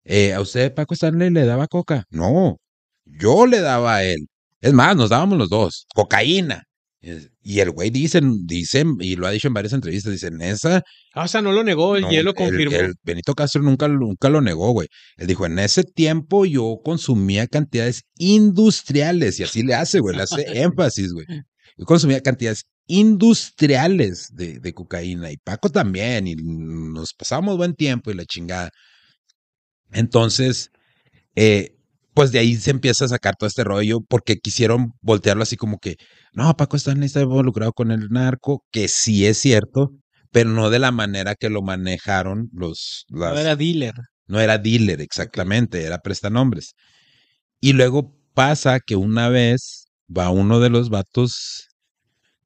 [0.04, 2.04] eh, ¿a usted Paco Stanley le daba coca?
[2.10, 2.58] No,
[3.06, 4.26] yo le daba a él.
[4.60, 6.64] Es más, nos dábamos los dos, cocaína.
[7.42, 10.82] Y el güey dicen, dicen, y lo ha dicho en varias entrevistas, dicen, esa.
[11.14, 12.76] Ah, o sea, no lo negó, él lo confirmó.
[12.76, 14.86] El, Benito Castro nunca, nunca lo negó, güey.
[15.16, 20.22] Él dijo, en ese tiempo yo consumía cantidades industriales, y así le hace, güey, le
[20.22, 21.26] hace énfasis, güey.
[21.76, 28.12] Yo consumía cantidades industriales de, de cocaína, y Paco también, y nos pasamos buen tiempo
[28.12, 28.70] y la chingada.
[29.90, 30.70] Entonces,
[31.34, 31.74] eh,
[32.14, 35.78] pues de ahí se empieza a sacar todo este rollo porque quisieron voltearlo así como
[35.78, 35.96] que,
[36.32, 39.90] no, Paco Stanley está involucrado con el narco, que sí es cierto,
[40.30, 43.06] pero no de la manera que lo manejaron los...
[43.08, 43.94] no era dealer.
[44.26, 46.74] No era dealer, exactamente, era prestanombres.
[47.60, 51.68] Y luego pasa que una vez va uno de los vatos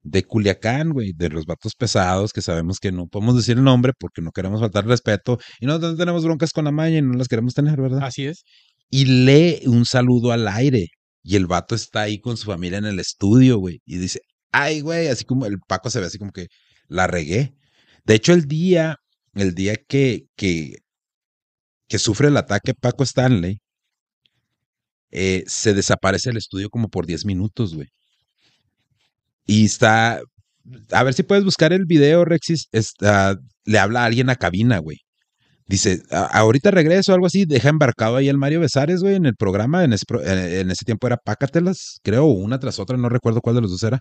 [0.03, 3.93] de Culiacán, güey, de los vatos pesados, que sabemos que no podemos decir el nombre
[3.99, 7.15] porque no queremos faltar respeto y no, no tenemos broncas con la maña y no
[7.15, 8.05] las queremos tener, ¿verdad?
[8.05, 8.45] Así es
[8.91, 10.89] y lee un saludo al aire.
[11.23, 13.81] Y el vato está ahí con su familia en el estudio, güey.
[13.85, 14.21] Y dice,
[14.53, 16.47] ay, güey, así como el Paco se ve así como que
[16.89, 17.55] la regué.
[18.05, 18.97] De hecho, el día,
[19.35, 20.77] el día que, que,
[21.89, 23.59] que sufre el ataque Paco Stanley,
[25.11, 27.89] eh, se desaparece el estudio como por 10 minutos, güey.
[29.47, 30.21] Y está,
[30.93, 34.79] a ver si puedes buscar el video, Rexis, está, le habla a alguien a cabina,
[34.79, 34.99] güey.
[35.69, 39.83] Dice, ahorita regreso algo así, deja embarcado ahí el Mario Besares, güey, en el programa.
[39.83, 40.05] En ese,
[40.61, 43.83] en ese tiempo era Pácatelas, creo, una tras otra, no recuerdo cuál de los dos
[43.83, 43.99] era.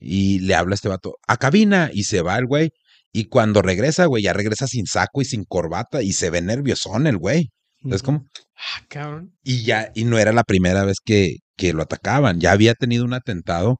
[0.00, 2.70] Y le habla a este vato, a cabina, y se va el güey.
[3.12, 7.06] Y cuando regresa, güey, ya regresa sin saco y sin corbata, y se ve nerviosón
[7.06, 7.50] el güey.
[7.82, 8.24] Entonces, como.
[8.56, 9.36] Ah, cabrón.
[9.44, 12.40] Y ya, y no era la primera vez que, que lo atacaban.
[12.40, 13.78] Ya había tenido un atentado.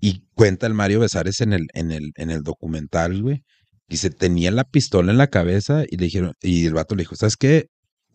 [0.00, 3.42] Y cuenta el Mario Besares en el, en el, en el documental, güey,
[3.88, 7.02] y se tenía la pistola en la cabeza y le dijeron, y el vato le
[7.02, 7.66] dijo, ¿sabes qué?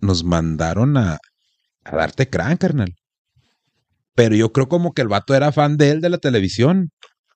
[0.02, 1.20] Nos mandaron a,
[1.84, 2.94] a darte crán, carnal.
[4.16, 6.90] Pero yo creo como que el vato era fan de él de la televisión.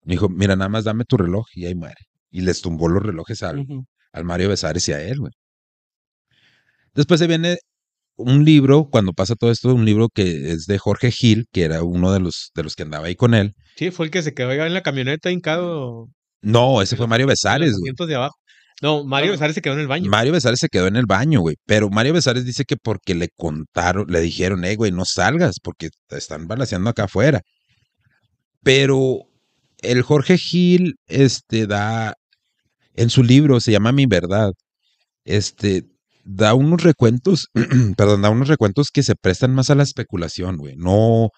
[0.03, 2.01] Me dijo, mira, nada más dame tu reloj y ahí muere.
[2.29, 3.65] Y les tumbó los relojes al,
[4.11, 5.31] al Mario Besares y a él, güey.
[6.93, 7.57] Después se viene
[8.15, 11.83] un libro, cuando pasa todo esto, un libro que es de Jorge Gil, que era
[11.83, 13.53] uno de los, de los que andaba ahí con él.
[13.75, 16.09] Sí, fue el que se quedó en la camioneta hincado
[16.43, 17.93] no, ese fue Mario Besares, güey.
[18.07, 18.35] de abajo.
[18.81, 20.11] No, Mario Besares se quedó en el baño.
[20.11, 21.55] Mario Besares se quedó en el baño, güey.
[21.65, 25.89] Pero Mario Besares dice que porque le contaron, le dijeron, eh, güey, no salgas porque
[26.07, 27.41] te están balaseando acá afuera.
[28.61, 29.21] Pero
[29.81, 32.15] el Jorge Gil, este, da,
[32.95, 34.51] en su libro, se llama Mi Verdad,
[35.23, 35.85] este,
[36.25, 37.47] da unos recuentos,
[37.97, 40.75] perdón, da unos recuentos que se prestan más a la especulación, güey.
[40.75, 41.29] No,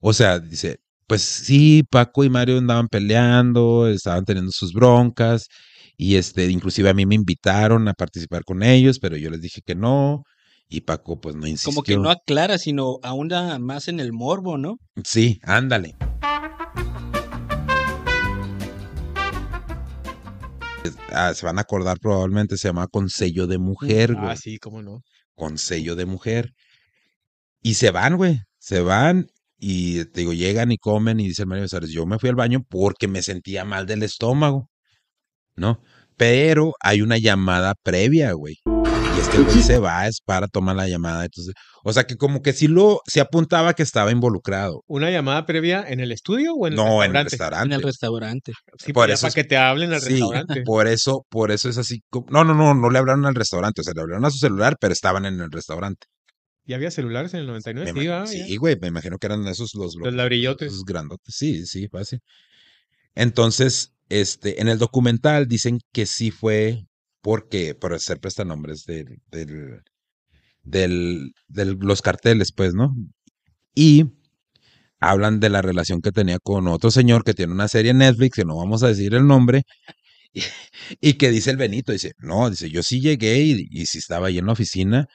[0.00, 0.80] o sea, dice,
[1.10, 5.48] pues sí, Paco y Mario andaban peleando, estaban teniendo sus broncas,
[5.96, 9.60] y este, inclusive a mí me invitaron a participar con ellos, pero yo les dije
[9.60, 10.22] que no,
[10.68, 11.72] y Paco pues no insistió.
[11.72, 14.76] Como que no aclara, sino aún más en el morbo, ¿no?
[15.02, 15.96] Sí, ándale.
[21.10, 24.30] Ah, se van a acordar probablemente, se llama Consejo de Mujer, güey.
[24.30, 25.00] Ah, sí, cómo no.
[25.34, 26.52] Consejo de Mujer.
[27.62, 28.38] Y se van, güey.
[28.60, 29.26] Se van
[29.60, 32.34] y te digo, llegan y comen y dice el Mario Besares, yo me fui al
[32.34, 34.70] baño porque me sentía mal del estómago,
[35.54, 35.82] ¿no?
[36.16, 38.56] Pero hay una llamada previa, güey.
[38.66, 41.24] Y es que el güey se va es para tomar la llamada.
[41.24, 41.54] Entonces,
[41.84, 44.82] o sea que como que sí lo se apuntaba que estaba involucrado.
[44.86, 47.10] ¿Una llamada previa en el estudio o en el no, restaurante?
[47.10, 47.66] en el restaurante.
[47.66, 48.52] En el restaurante.
[48.78, 50.62] Sí, por eso para que te hablen al sí, restaurante.
[50.62, 52.00] Por eso, por eso es así.
[52.30, 54.76] No, no, no, no le hablaron al restaurante, o sea, le hablaron a su celular,
[54.80, 56.06] pero estaban en el restaurante.
[56.70, 58.28] ¿Y había celulares en el 99?
[58.28, 60.70] sí, güey, me imagino que eran esos los, los ladrillotes.
[60.70, 61.34] Esos grandotes.
[61.34, 62.20] Sí, sí, fácil.
[63.16, 66.86] Entonces, este, en el documental dicen que sí fue
[67.22, 69.82] porque, por hacer prestanombres del, del,
[70.62, 72.94] del, del, los carteles, pues, ¿no?
[73.74, 74.04] Y
[75.00, 78.36] hablan de la relación que tenía con otro señor que tiene una serie en Netflix,
[78.36, 79.64] que no vamos a decir el nombre,
[81.00, 84.28] y, que dice el Benito, dice, no, dice, yo sí llegué y, y sí estaba
[84.28, 85.08] ahí en la oficina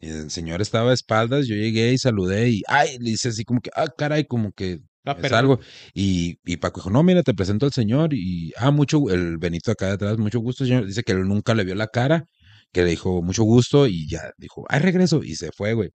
[0.00, 3.60] el señor estaba a espaldas, yo llegué y saludé y, ay, le dice así como
[3.60, 5.60] que, ah, caray, como que ah, es algo.
[5.94, 9.70] Y, y, Paco dijo, no, mira, te presento al señor y, ah, mucho, el Benito
[9.70, 10.86] acá detrás, mucho gusto, señor.
[10.86, 12.24] Dice que él nunca le vio la cara,
[12.72, 15.22] que le dijo mucho gusto y ya dijo, ay, regreso.
[15.22, 15.90] Y se fue, güey.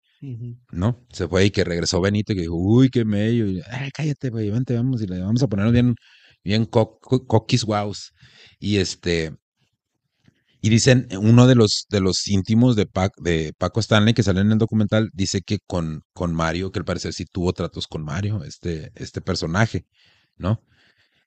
[0.70, 1.04] ¿No?
[1.12, 3.48] Se fue y que regresó Benito y que dijo, uy, qué medio.
[3.48, 5.94] Y, ay, cállate, güey, vente, vamos y le vamos a ponernos bien,
[6.44, 8.12] bien coquis wows.
[8.60, 9.32] Y este,
[10.60, 12.88] y dicen, eh, uno de los, de los íntimos de,
[13.18, 16.84] de Paco Stanley que sale en el documental, dice que con, con Mario, que al
[16.84, 19.86] parecer sí tuvo tratos con Mario, este, este personaje,
[20.36, 20.62] ¿no?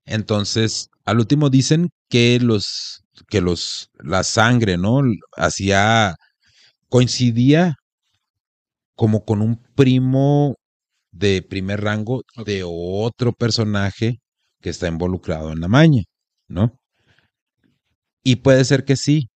[0.06, 5.02] Entonces, al último dicen que los, que los, la sangre, ¿no?
[5.38, 6.16] Hacía,
[6.90, 7.76] coincidía
[8.96, 10.56] como con un primo
[11.12, 14.20] de primer rango de otro personaje
[14.62, 16.04] que está involucrado en la maña,
[16.48, 16.80] ¿no?
[18.24, 19.30] Y puede ser que sí,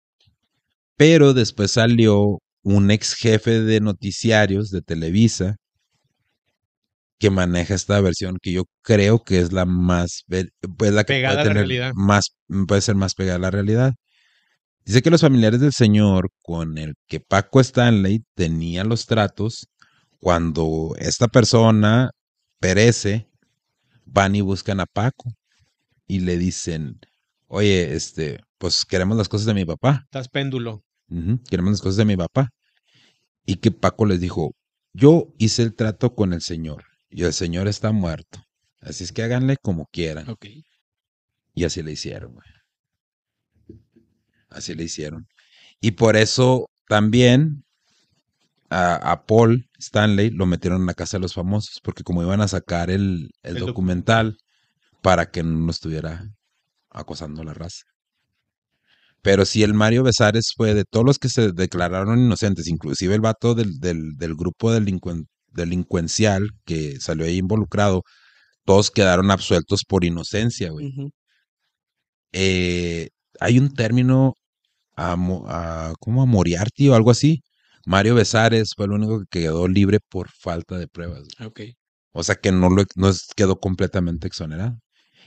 [0.96, 5.56] pero después salió un ex jefe de noticiarios de Televisa
[7.18, 10.24] que maneja esta versión que yo creo que es la más
[10.78, 11.92] pues la que pegada puede tener realidad.
[11.94, 12.30] más
[12.66, 13.92] puede ser más pegada a la realidad.
[14.84, 19.68] Dice que los familiares del señor con el que Paco Stanley tenía los tratos
[20.18, 22.10] cuando esta persona
[22.58, 23.28] perece
[24.06, 25.32] van y buscan a Paco
[26.06, 27.00] y le dicen,
[27.48, 30.02] "Oye, este, pues queremos las cosas de mi papá.
[30.04, 30.84] Estás péndulo.
[31.48, 32.50] queremos las cosas de mi papá.
[33.46, 34.52] Y que Paco les dijo,
[34.92, 38.44] yo hice el trato con el Señor y el Señor está muerto.
[38.82, 40.26] Así es que háganle como quieran.
[41.54, 43.80] Y así le hicieron, güey.
[44.50, 45.26] Así le hicieron.
[45.80, 47.64] Y por eso también
[48.68, 52.48] a, Paul Stanley lo metieron en la casa de los famosos, porque como iban a
[52.48, 54.36] sacar el, documental
[55.00, 56.28] para que no estuviera
[56.90, 57.89] acosando la raza.
[59.22, 63.20] Pero si el Mario Besares fue de todos los que se declararon inocentes, inclusive el
[63.20, 68.02] vato del, del, del grupo delincuencial que salió ahí involucrado,
[68.64, 71.12] todos quedaron absueltos por inocencia, güey.
[72.32, 73.08] Eh,
[73.40, 74.34] hay un término
[74.96, 75.12] a,
[75.48, 77.42] a, como a Moriarty o algo así.
[77.86, 81.24] Mario Besares fue el único que quedó libre por falta de pruebas.
[81.44, 81.74] Okay.
[82.12, 84.78] O sea que no, lo, no quedó completamente exonerado.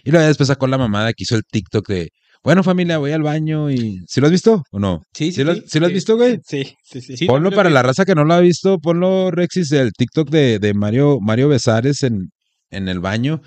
[0.04, 2.10] Y luego después sacó la mamada que hizo el TikTok de
[2.44, 4.00] bueno, familia, voy al baño y.
[4.08, 5.02] ¿Sí lo has visto o no?
[5.14, 5.44] Sí, sí.
[5.68, 6.40] ¿Sí, lo, has visto, güey?
[6.44, 7.26] Sí, sí, sí.
[7.26, 10.74] Ponlo para la raza que no lo ha visto, ponlo, Rexis, el TikTok de, de
[10.74, 12.32] Mario, Mario Besares en,
[12.70, 13.42] en el baño.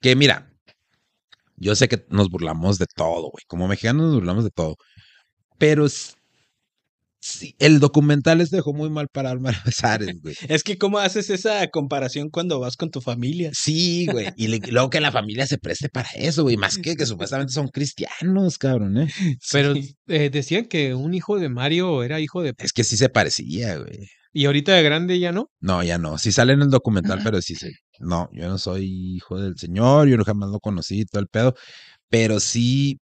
[0.00, 0.50] Que mira,
[1.56, 3.44] yo sé que nos burlamos de todo, güey.
[3.46, 4.76] Como mexicanos nos burlamos de todo.
[5.58, 5.86] Pero
[7.22, 9.34] Sí, el documental les dejó muy mal para
[9.64, 10.34] Besares, güey.
[10.48, 13.50] es que, ¿cómo haces esa comparación cuando vas con tu familia?
[13.52, 14.28] Sí, güey.
[14.36, 16.56] Y, luego que la familia se preste para eso, güey.
[16.56, 19.12] Más que que supuestamente son cristianos, cabrón, ¿eh?
[19.52, 19.74] Pero
[20.08, 22.54] eh, decían que un hijo de Mario era hijo de.
[22.58, 24.08] Es que sí se parecía, güey.
[24.32, 25.50] ¿Y ahorita de grande ya no?
[25.60, 26.16] No, ya no.
[26.16, 27.72] Sí sale en el documental, pero sí se.
[27.98, 31.54] No, yo no soy hijo del Señor, yo jamás lo conocí, todo el pedo.
[32.08, 32.98] Pero sí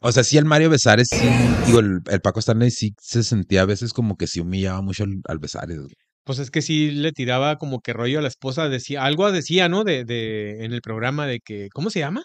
[0.00, 1.28] O sea, sí, el Mario Besares, sí,
[1.66, 5.38] digo, el, Paco Stanley sí se sentía a veces como que sí humillaba mucho al,
[5.38, 5.78] Besares.
[6.24, 9.68] Pues es que sí le tiraba como que rollo a la esposa, decía, algo decía,
[9.68, 9.84] ¿no?
[9.84, 12.24] De, de, en el programa de que, ¿cómo se llama?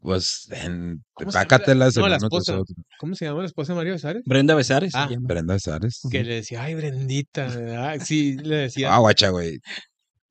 [0.00, 1.96] Pues en Pácatelas.
[1.96, 2.58] No, la esposa.
[2.98, 4.22] ¿Cómo se llama la esposa de Mario Besares?
[4.26, 4.92] Brenda Besares.
[4.94, 6.00] Ah, Brenda Besares.
[6.10, 7.98] Que le decía, ay, Brendita.
[8.00, 8.94] sí, le decía.
[8.94, 9.58] Ah, guacha, güey.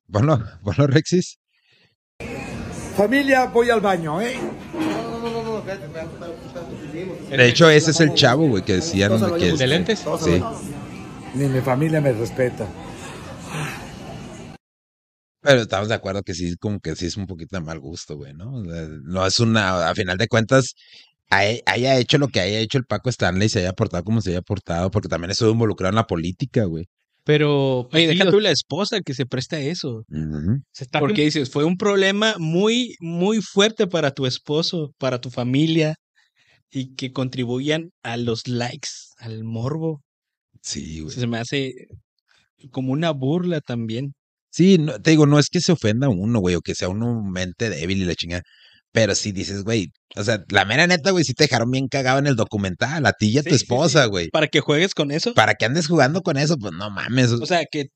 [0.06, 1.38] Bueno, bueno, Rexis.
[2.96, 4.38] Familia, voy al baño, ¿eh?
[7.30, 9.52] De hecho, ese es el chavo, güey, que decían que...
[9.52, 10.04] ¿De lentes?
[10.20, 10.42] Sí.
[11.34, 12.66] Ni mi familia me respeta.
[15.40, 18.16] Pero estamos de acuerdo que sí, como que sí es un poquito de mal gusto,
[18.16, 18.62] güey, ¿no?
[18.62, 20.74] No es una, a final de cuentas,
[21.30, 24.42] haya hecho lo que haya hecho el Paco Stanley, se haya portado como se haya
[24.42, 26.86] portado, porque también estuvo involucrado en la política, güey.
[27.24, 30.04] Pero, oye, deja tú la esposa que se presta a eso.
[30.98, 35.94] Porque dices, fue un problema muy, muy fuerte para tu esposo, para tu familia,
[36.70, 38.88] y que contribuyan a los likes,
[39.18, 40.02] al morbo.
[40.62, 41.14] Sí, güey.
[41.14, 41.72] Se me hace
[42.70, 44.14] como una burla también.
[44.50, 47.22] Sí, no, te digo, no es que se ofenda uno, güey, o que sea uno
[47.22, 48.42] mente débil y la chingada.
[48.92, 52.18] Pero si dices, güey, o sea, la mera neta, güey, si te dejaron bien cagado
[52.18, 54.30] en el documental, a ti y a tu esposa, güey.
[54.30, 55.34] Para que juegues con eso.
[55.34, 57.32] Para que andes jugando con eso, pues no mames.
[57.32, 57.88] O sea, que,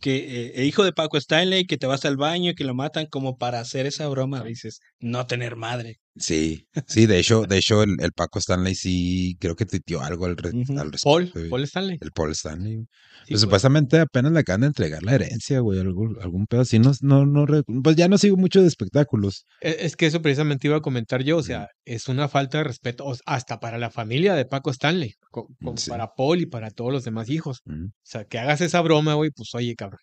[0.00, 2.74] que eh, eh, hijo de Paco Stanley, que te vas al baño, y que lo
[2.74, 6.00] matan como para hacer esa broma, dices, no tener madre.
[6.14, 10.26] Sí, sí, de hecho, de hecho, el, el Paco Stanley sí creo que tuiteó algo
[10.26, 10.74] al, respecto.
[11.02, 11.98] Paul, Paul Stanley.
[12.00, 12.86] El Paul Stanley.
[13.28, 16.78] Pues supuestamente apenas le acaban de entregar la herencia, güey, algún, algún pedo así.
[16.78, 17.46] No, no, no,
[17.82, 19.46] pues ya no sigo mucho de espectáculos.
[19.62, 22.64] E, es, que eso precisamente iba a comentar yo, o sea, es una falta de
[22.64, 25.48] respeto hasta para la familia de Paco Stanley, como,
[25.88, 27.62] para Paul y para todos los demás hijos.
[27.66, 30.00] O sea, que hagas esa broma, güey, pues oye, cabrón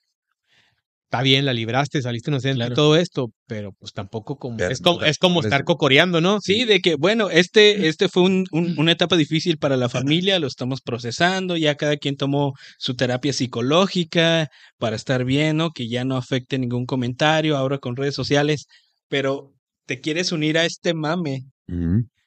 [1.10, 5.02] está bien, la libraste, saliste inocente y todo esto, pero pues tampoco como es como,
[5.02, 6.38] es como estar cocoreando, ¿no?
[6.40, 10.46] Sí, de que bueno, este, este fue un, una etapa difícil para la familia, lo
[10.46, 15.72] estamos procesando, ya cada quien tomó su terapia psicológica para estar bien, ¿no?
[15.72, 18.68] Que ya no afecte ningún comentario ahora con redes sociales,
[19.08, 19.56] pero
[19.88, 21.46] te quieres unir a este mame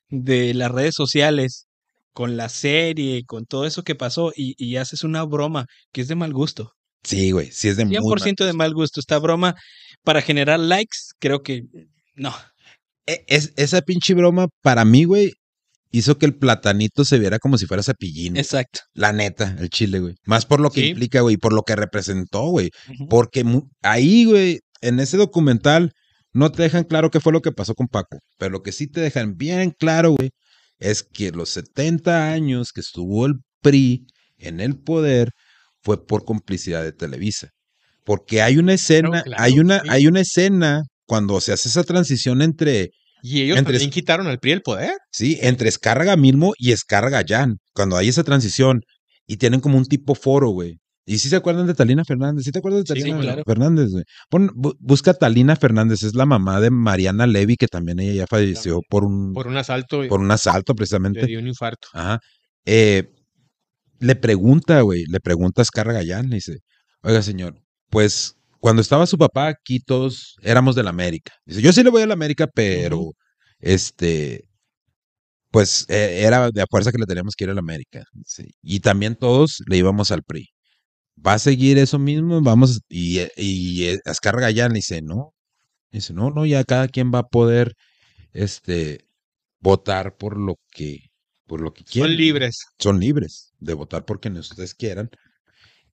[0.09, 1.69] de las redes sociales
[2.13, 6.09] con la serie, con todo eso que pasó y, y haces una broma que es
[6.09, 6.73] de mal gusto.
[7.05, 9.01] Sí, güey, sí es de 100% de mal gusto.
[9.01, 9.55] Esta broma
[10.05, 11.65] para generar likes, creo que
[12.15, 12.35] no.
[13.07, 15.33] E, es, esa pinche broma, para mí, güey,
[15.91, 18.37] hizo que el platanito se viera como si fuera cepillín.
[18.37, 18.81] Exacto.
[18.95, 20.15] La neta, el chile, güey.
[20.25, 22.71] Más por lo que implica, güey, por lo que representó, güey.
[23.09, 23.45] Porque
[23.83, 25.93] ahí, güey, en ese documental,
[26.33, 28.19] no te dejan claro qué fue lo que pasó con Paco.
[28.39, 30.31] Pero lo que sí te dejan bien claro, güey,
[30.79, 34.07] es que los 70 años que estuvo el PRI
[34.39, 35.31] en el poder,
[35.83, 37.49] fue por complicidad de Televisa.
[38.05, 42.91] Porque hay una escena, hay una, hay una escena cuando se hace esa transición entre.
[43.23, 44.95] Y ellos también quitaron al PRI el poder.
[45.13, 47.59] Sí, entre Escarga Milmo y Escarga Jan.
[47.73, 48.81] Cuando hay esa transición.
[49.27, 50.79] Y tienen como un tipo foro, güey.
[51.07, 52.45] ¿Y si se acuerdan de Talina Fernández?
[52.45, 54.05] ¿Sí te acuerdas de Talina Fernández, güey?
[54.81, 59.05] busca Talina Fernández, es la mamá de Mariana Levy, que también ella ya falleció por
[59.05, 59.33] un...
[59.33, 60.07] Por un asalto.
[60.09, 61.23] Por un asalto, precisamente.
[61.23, 61.89] Le dio un infarto.
[61.93, 62.21] Ajá.
[62.65, 63.11] Eh,
[64.03, 66.59] le pregunta, güey, le pregunta a Escarra Gallán, le dice,
[67.03, 71.33] oiga, señor, pues cuando estaba su papá aquí todos éramos de la América.
[71.47, 73.13] Dice, yo sí le voy a la América, pero
[73.61, 74.49] este,
[75.51, 78.05] pues e, era de a fuerza que le teníamos que ir a la América.
[78.63, 80.49] Y también todos le íbamos al PRI.
[81.27, 82.41] ¿Va a seguir eso mismo?
[82.43, 85.35] Vamos, y, y Ascar Gallán dice, no.
[85.93, 87.75] Dice, no, no, ya cada quien va a poder,
[88.33, 89.07] este,
[89.61, 91.12] votar por lo que
[91.47, 92.11] por lo que quieran.
[92.11, 92.59] Son libres.
[92.79, 95.11] Son libres de votar por quienes ustedes quieran.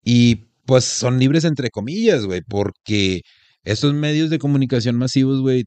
[0.03, 3.21] Y pues son libres entre comillas, güey, porque
[3.63, 5.65] estos medios de comunicación masivos, güey,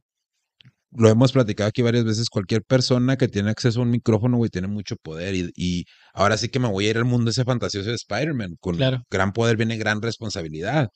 [0.94, 4.50] lo hemos platicado aquí varias veces, cualquier persona que tiene acceso a un micrófono, güey,
[4.50, 5.34] tiene mucho poder.
[5.34, 8.56] Y, ahora sí que me voy a ir al mundo ese fantasioso de Spider-Man.
[8.60, 8.78] Con
[9.10, 10.88] gran poder viene gran responsabilidad.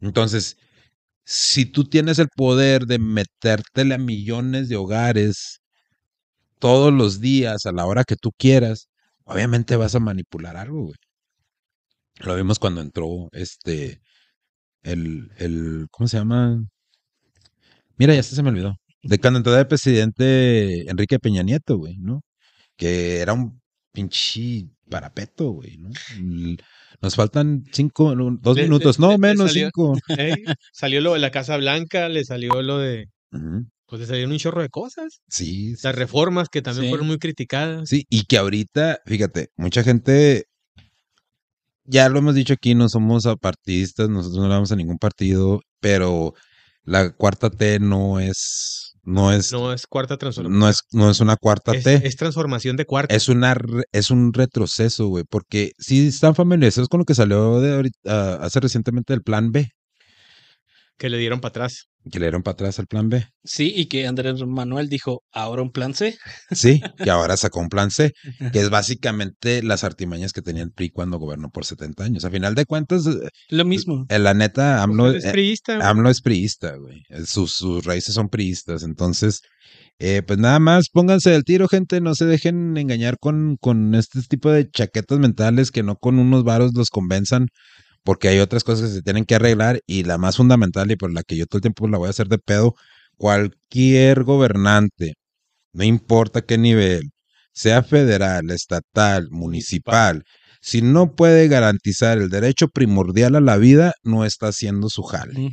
[0.00, 0.56] Entonces,
[1.24, 5.61] si tú tienes el poder de metértele a millones de hogares
[6.62, 8.88] todos los días, a la hora que tú quieras,
[9.24, 10.94] obviamente vas a manipular algo, güey.
[12.20, 14.00] Lo vimos cuando entró este,
[14.84, 16.62] el, el, ¿cómo se llama?
[17.96, 18.76] Mira, ya se me olvidó.
[19.02, 22.20] De cuando entró el presidente Enrique Peña Nieto, güey, ¿no?
[22.76, 23.60] Que era un
[23.90, 25.90] pinche parapeto, güey, ¿no?
[27.00, 29.98] Nos faltan cinco, dos minutos, no, menos cinco.
[30.72, 33.08] salió lo de la Casa Blanca, le salió lo de
[33.92, 35.20] pues le salieron un chorro de cosas.
[35.28, 35.74] Sí.
[35.82, 37.90] Las reformas que también fueron muy criticadas.
[37.90, 40.46] Sí, y que ahorita, fíjate, mucha gente,
[41.84, 45.60] ya lo hemos dicho aquí, no somos apartidistas, nosotros no le vamos a ningún partido,
[45.78, 46.32] pero
[46.84, 50.58] la cuarta T no es No es, no es cuarta transformación.
[50.58, 52.00] No es, no es una cuarta es, T.
[52.06, 53.14] Es transformación de cuarta.
[53.14, 53.54] Es, una,
[53.92, 55.24] es un retroceso, güey.
[55.28, 59.68] Porque si están familiarizados con lo que salió de ahorita, hace recientemente del plan B.
[61.02, 61.88] Que le dieron para atrás.
[62.12, 63.26] Que le dieron para atrás el plan B.
[63.42, 66.16] Sí, y que Andrés Manuel dijo, ahora un plan C.
[66.52, 68.12] Sí, que ahora sacó un plan C,
[68.52, 72.24] que es básicamente las artimañas que tenía el PRI cuando gobernó por 70 años.
[72.24, 74.06] A final de cuentas, eh, lo mismo.
[74.10, 75.78] En la neta, AMLO es priista.
[75.78, 77.02] Eh, AMLO es priista, güey.
[77.26, 78.84] Sus, sus raíces son priistas.
[78.84, 79.40] Entonces,
[79.98, 82.00] eh, pues nada más pónganse del tiro, gente.
[82.00, 86.44] No se dejen engañar con, con este tipo de chaquetas mentales que no con unos
[86.44, 87.48] varos los convenzan
[88.04, 91.12] porque hay otras cosas que se tienen que arreglar y la más fundamental y por
[91.12, 92.74] la que yo todo el tiempo la voy a hacer de pedo,
[93.16, 95.14] cualquier gobernante,
[95.72, 97.10] no importa qué nivel,
[97.52, 100.24] sea federal, estatal, municipal,
[100.62, 105.50] si no puede garantizar el derecho primordial a la vida, no está haciendo su jale.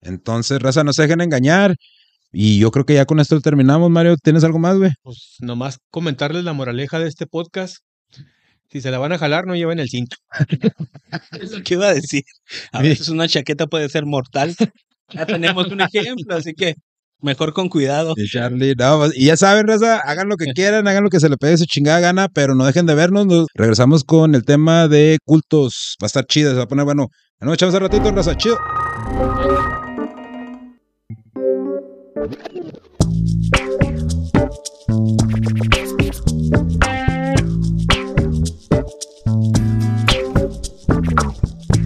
[0.00, 1.76] Entonces, raza, no se dejen engañar.
[2.32, 4.16] Y yo creo que ya con esto terminamos, Mario.
[4.16, 4.92] ¿Tienes algo más, güey?
[5.02, 7.78] Pues nomás comentarles la moraleja de este podcast.
[8.70, 10.16] Si se la van a jalar, no lleven el cinto.
[11.40, 12.24] es lo que iba a decir.
[12.72, 14.54] A veces una chaqueta puede ser mortal.
[15.10, 16.74] Ya tenemos un ejemplo, así que
[17.20, 18.14] mejor con cuidado.
[18.16, 21.28] Y Charlie, no, y ya saben, Raza, hagan lo que quieran, hagan lo que se
[21.28, 23.46] le pegue su chingada gana, pero no dejen de vernos.
[23.54, 25.96] regresamos con el tema de cultos.
[26.02, 27.08] Va a estar chido, se va a poner bueno.
[27.40, 28.58] Nos echamos un ratito, Raza, chido.